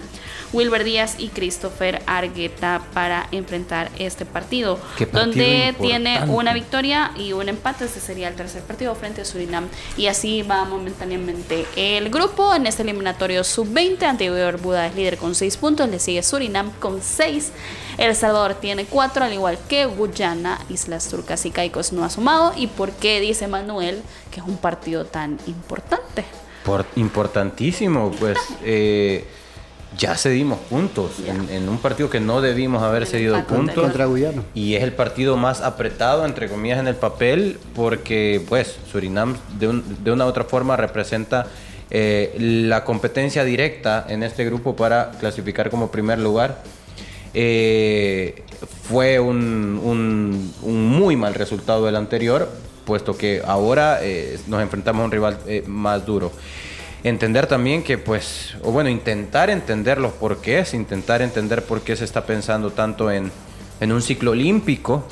[0.53, 4.79] Wilber Díaz y Christopher Argueta para enfrentar este partido,
[5.13, 7.87] donde tiene una victoria y un empate.
[7.87, 9.69] Este sería el tercer partido frente a Surinam.
[9.97, 14.03] Y así va momentáneamente el grupo en este eliminatorio sub-20.
[14.05, 17.53] Anterior Buda es líder con 6 puntos, le sigue Surinam con 6.
[17.99, 22.53] El Salvador tiene 4, al igual que Guyana, Islas Turcas y Caicos no ha sumado.
[22.57, 26.25] ¿Y por qué dice Manuel que es un partido tan importante?
[26.65, 29.25] Por, importantísimo, pues eh,
[29.97, 33.83] ya cedimos puntos en, en un partido que no debimos haber cedido puntos.
[33.83, 34.43] Contra Guyana.
[34.53, 39.69] Y es el partido más apretado, entre comillas, en el papel, porque pues Surinam de,
[39.69, 41.47] un- de una u otra forma representa
[41.91, 46.63] eh, la competencia directa en este grupo para clasificar como primer lugar.
[47.39, 48.34] Eh,
[48.89, 52.51] fue un, un- muy mal resultado del anterior,
[52.87, 56.32] puesto que ahora eh, nos enfrentamos a un rival eh, más duro.
[57.05, 62.07] Entender también que, pues, o bueno, intentar entender los porqués, intentar entender por qué se
[62.07, 63.30] está pensando tanto en,
[63.80, 65.07] en un ciclo olímpico,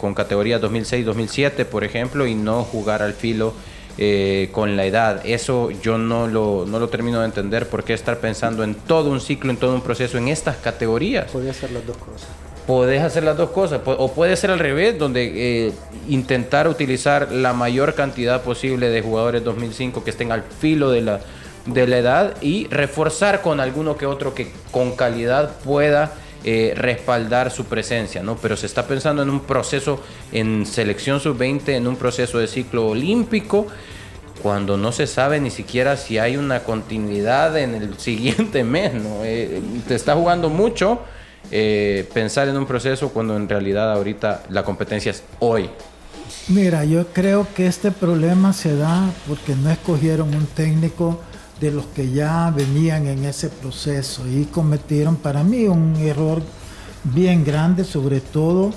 [0.00, 3.54] con categorías 2006-2007, por ejemplo, y no jugar al filo
[3.96, 5.20] eh, con la edad.
[5.24, 7.68] Eso yo no lo, no lo termino de entender.
[7.68, 11.30] ¿Por qué estar pensando en todo un ciclo, en todo un proceso, en estas categorías?
[11.30, 12.28] Podría ser las dos cosas.
[12.66, 13.80] Podés hacer las dos cosas.
[13.84, 15.72] O puede ser al revés, donde eh,
[16.08, 21.20] intentar utilizar la mayor cantidad posible de jugadores 2005 que estén al filo de la,
[21.66, 26.14] de la edad y reforzar con alguno que otro que con calidad pueda
[26.44, 28.36] eh, respaldar su presencia, ¿no?
[28.36, 32.88] Pero se está pensando en un proceso en selección sub-20, en un proceso de ciclo
[32.88, 33.66] olímpico,
[34.42, 39.24] cuando no se sabe ni siquiera si hay una continuidad en el siguiente mes, ¿no?
[39.24, 41.00] Eh, te está jugando mucho
[41.50, 45.70] eh, pensar en un proceso cuando en realidad ahorita la competencia es hoy.
[46.48, 51.20] Mira, yo creo que este problema se da porque no escogieron un técnico
[51.60, 56.42] de los que ya venían en ese proceso y cometieron para mí un error
[57.04, 58.72] bien grande, sobre todo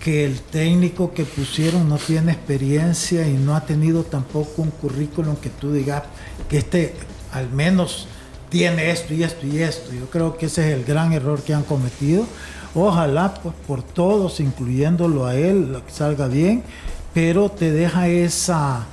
[0.00, 5.36] que el técnico que pusieron no tiene experiencia y no ha tenido tampoco un currículum
[5.36, 6.04] que tú digas
[6.48, 6.94] que este
[7.32, 8.06] al menos
[8.48, 9.92] tiene esto y esto y esto.
[9.92, 12.24] Yo creo que ese es el gran error que han cometido.
[12.74, 16.62] Ojalá pues, por todos, incluyéndolo a él, salga bien,
[17.12, 18.86] pero te deja esa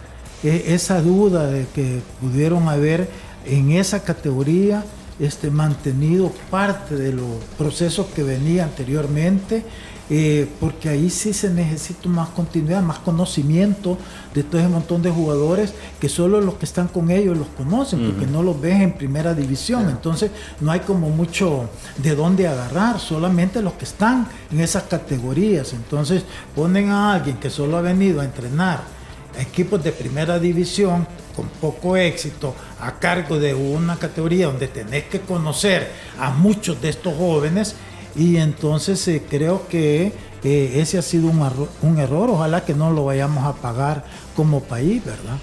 [0.43, 3.07] esa duda de que pudieron haber
[3.45, 4.83] en esa categoría
[5.19, 7.27] este, mantenido parte de los
[7.57, 9.63] procesos que venía anteriormente,
[10.09, 13.97] eh, porque ahí sí se necesita más continuidad, más conocimiento
[14.33, 18.11] de todo ese montón de jugadores que solo los que están con ellos los conocen,
[18.11, 22.99] porque no los ves en primera división, entonces no hay como mucho de dónde agarrar,
[22.99, 26.23] solamente los que están en esas categorías, entonces
[26.53, 28.92] ponen a alguien que solo ha venido a entrenar
[29.39, 35.21] equipos de primera división con poco éxito a cargo de una categoría donde tenés que
[35.21, 37.75] conocer a muchos de estos jóvenes
[38.15, 40.11] y entonces eh, creo que
[40.43, 44.03] ese ha sido un, error, ojalá que no lo vayamos a pagar
[44.35, 45.37] como país, ¿verdad?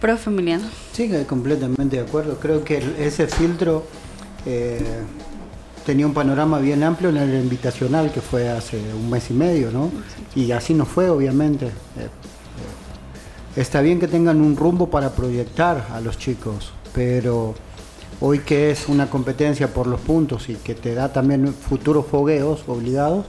[0.00, 0.68] Profe Emiliano.
[0.92, 2.38] Sí, completamente de acuerdo.
[2.38, 3.86] Creo que ese filtro
[4.44, 4.78] eh,
[5.86, 9.70] tenía un panorama bien amplio en el invitacional que fue hace un mes y medio,
[9.70, 9.90] ¿no?
[10.34, 11.70] Y así no fue, obviamente.
[13.56, 17.54] Está bien que tengan un rumbo para proyectar a los chicos, pero
[18.20, 22.64] hoy que es una competencia por los puntos y que te da también futuros fogueos
[22.66, 23.24] obligados,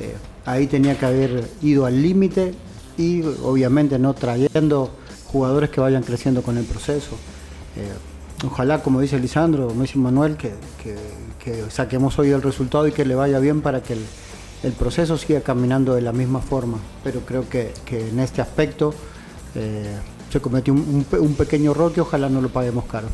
[0.00, 0.16] eh,
[0.46, 2.54] ahí tenía que haber ido al límite
[2.96, 4.90] y obviamente no trayendo
[5.28, 7.12] jugadores que vayan creciendo con el proceso.
[7.76, 10.54] Eh, ojalá, como dice Lisandro, como dice Manuel, que,
[11.70, 15.94] saquemos hoy el resultado y que le vaya bien para que el, proceso siga caminando
[15.94, 16.78] de la misma forma.
[17.04, 18.92] Pero creo que en este aspecto
[19.54, 19.96] eh,
[20.30, 23.08] se cometió un, pequeño error que ojalá no lo paguemos caro.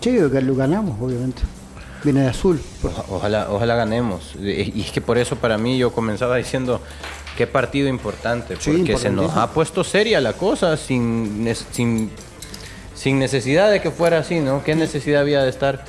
[0.00, 1.42] Sí, que lo ganamos, obviamente.
[2.04, 2.60] Viene de azul.
[3.08, 4.34] Ojalá, ojalá ganemos.
[4.38, 6.80] Y es que por eso para mí yo comenzaba diciendo
[7.36, 12.10] qué partido importante, porque se nos ha puesto seria la cosa sin, sin,
[12.94, 14.62] sin necesidad de que fuera así, ¿no?
[14.62, 15.84] ¿Qué necesidad había de estar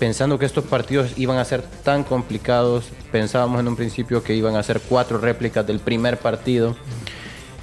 [0.00, 2.86] pensando que estos partidos iban a ser tan complicados.
[3.12, 6.74] Pensábamos en un principio que iban a ser cuatro réplicas del primer partido.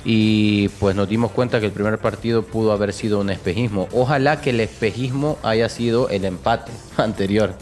[0.05, 3.89] Y pues nos dimos cuenta que el primer partido pudo haber sido un espejismo.
[3.91, 7.55] Ojalá que el espejismo haya sido el empate anterior.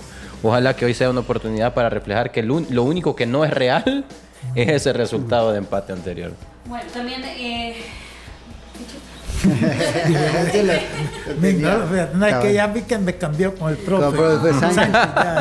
[0.43, 4.05] Ojalá que hoy sea una oportunidad para reflejar que lo único que no es real
[4.55, 6.33] es ese resultado de empate anterior.
[6.65, 7.77] Bueno, también eh,
[12.15, 14.17] no, es que ya vi que me cambió con el profe.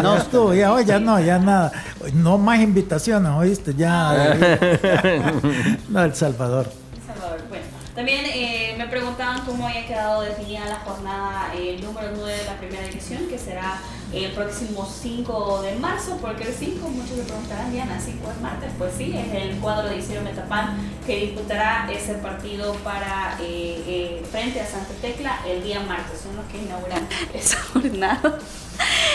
[0.03, 1.73] no, estuvo, ya, ya no, ya nada.
[2.13, 3.75] No más invitaciones, ¿oíste?
[3.75, 4.35] Ya.
[5.89, 6.84] no, El Salvador.
[7.95, 12.59] También eh, me preguntaban cómo había quedado definida la jornada eh, número 9 de la
[12.59, 13.81] primera división, que será
[14.13, 16.19] el próximo 5 de marzo.
[16.21, 16.89] porque el 5?
[16.89, 18.73] Muchos se preguntarán, Diana, 5 es martes.
[18.79, 20.77] Pues sí, es el cuadro de Isidro Metapán
[21.07, 26.21] que disputará ese partido para eh, frente a Santa Tecla el día martes.
[26.21, 28.39] Son los que inauguran esa jornada.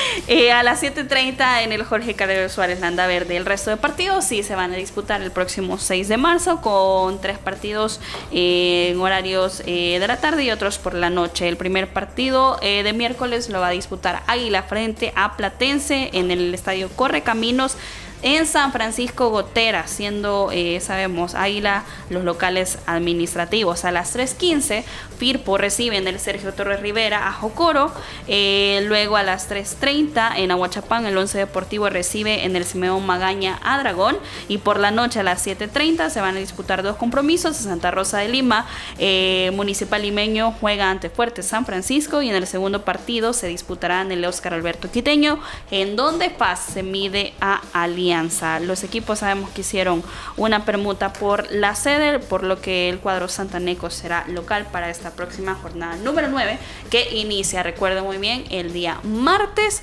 [0.27, 3.35] Eh, a las 7.30 en el Jorge Carrero Suárez Landa Verde.
[3.35, 7.19] El resto de partidos sí se van a disputar el próximo 6 de marzo con
[7.19, 7.99] tres partidos
[8.31, 11.47] eh, en horarios eh, de la tarde y otros por la noche.
[11.47, 16.53] El primer partido de miércoles lo va a disputar Águila frente a Platense en el
[16.53, 17.75] estadio Corre Caminos
[18.21, 20.51] en San Francisco Gotera, siendo,
[20.81, 23.85] sabemos, Águila los locales administrativos.
[23.85, 24.83] A las 3.15
[25.19, 27.91] Firpo recibe en el Sergio Torres Rivera a Jocoro.
[28.29, 33.59] Eh, luego a las 3.30 en Aguachapán el Once Deportivo recibe en el Simeón Magaña
[33.61, 34.17] a Dragón.
[34.47, 37.57] Y por la noche a las 7.30 se van a disputar dos compromisos.
[37.57, 38.65] Santa Rosa de Lima,
[38.97, 42.21] eh, Municipal Limeño juega ante Fuerte San Francisco.
[42.21, 45.39] Y en el segundo partido se disputará en el Oscar Alberto Quiteño,
[45.69, 48.61] en donde Paz se mide a Alianza.
[48.61, 50.01] Los equipos sabemos que hicieron
[50.37, 55.08] una permuta por la sede, por lo que el cuadro santaneco será local para esta
[55.11, 56.57] próxima jornada número 9
[56.89, 59.81] que inicia, recuerden muy bien, el día martes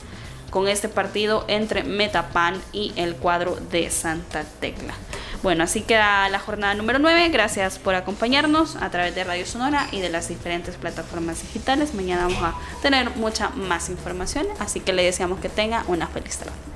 [0.50, 4.94] con este partido entre Metapan y el cuadro de Santa Tecla.
[5.42, 7.28] Bueno, así queda la jornada número 9.
[7.28, 11.94] Gracias por acompañarnos a través de Radio Sonora y de las diferentes plataformas digitales.
[11.94, 16.38] Mañana vamos a tener mucha más información, así que le deseamos que tenga una feliz
[16.38, 16.75] tarde.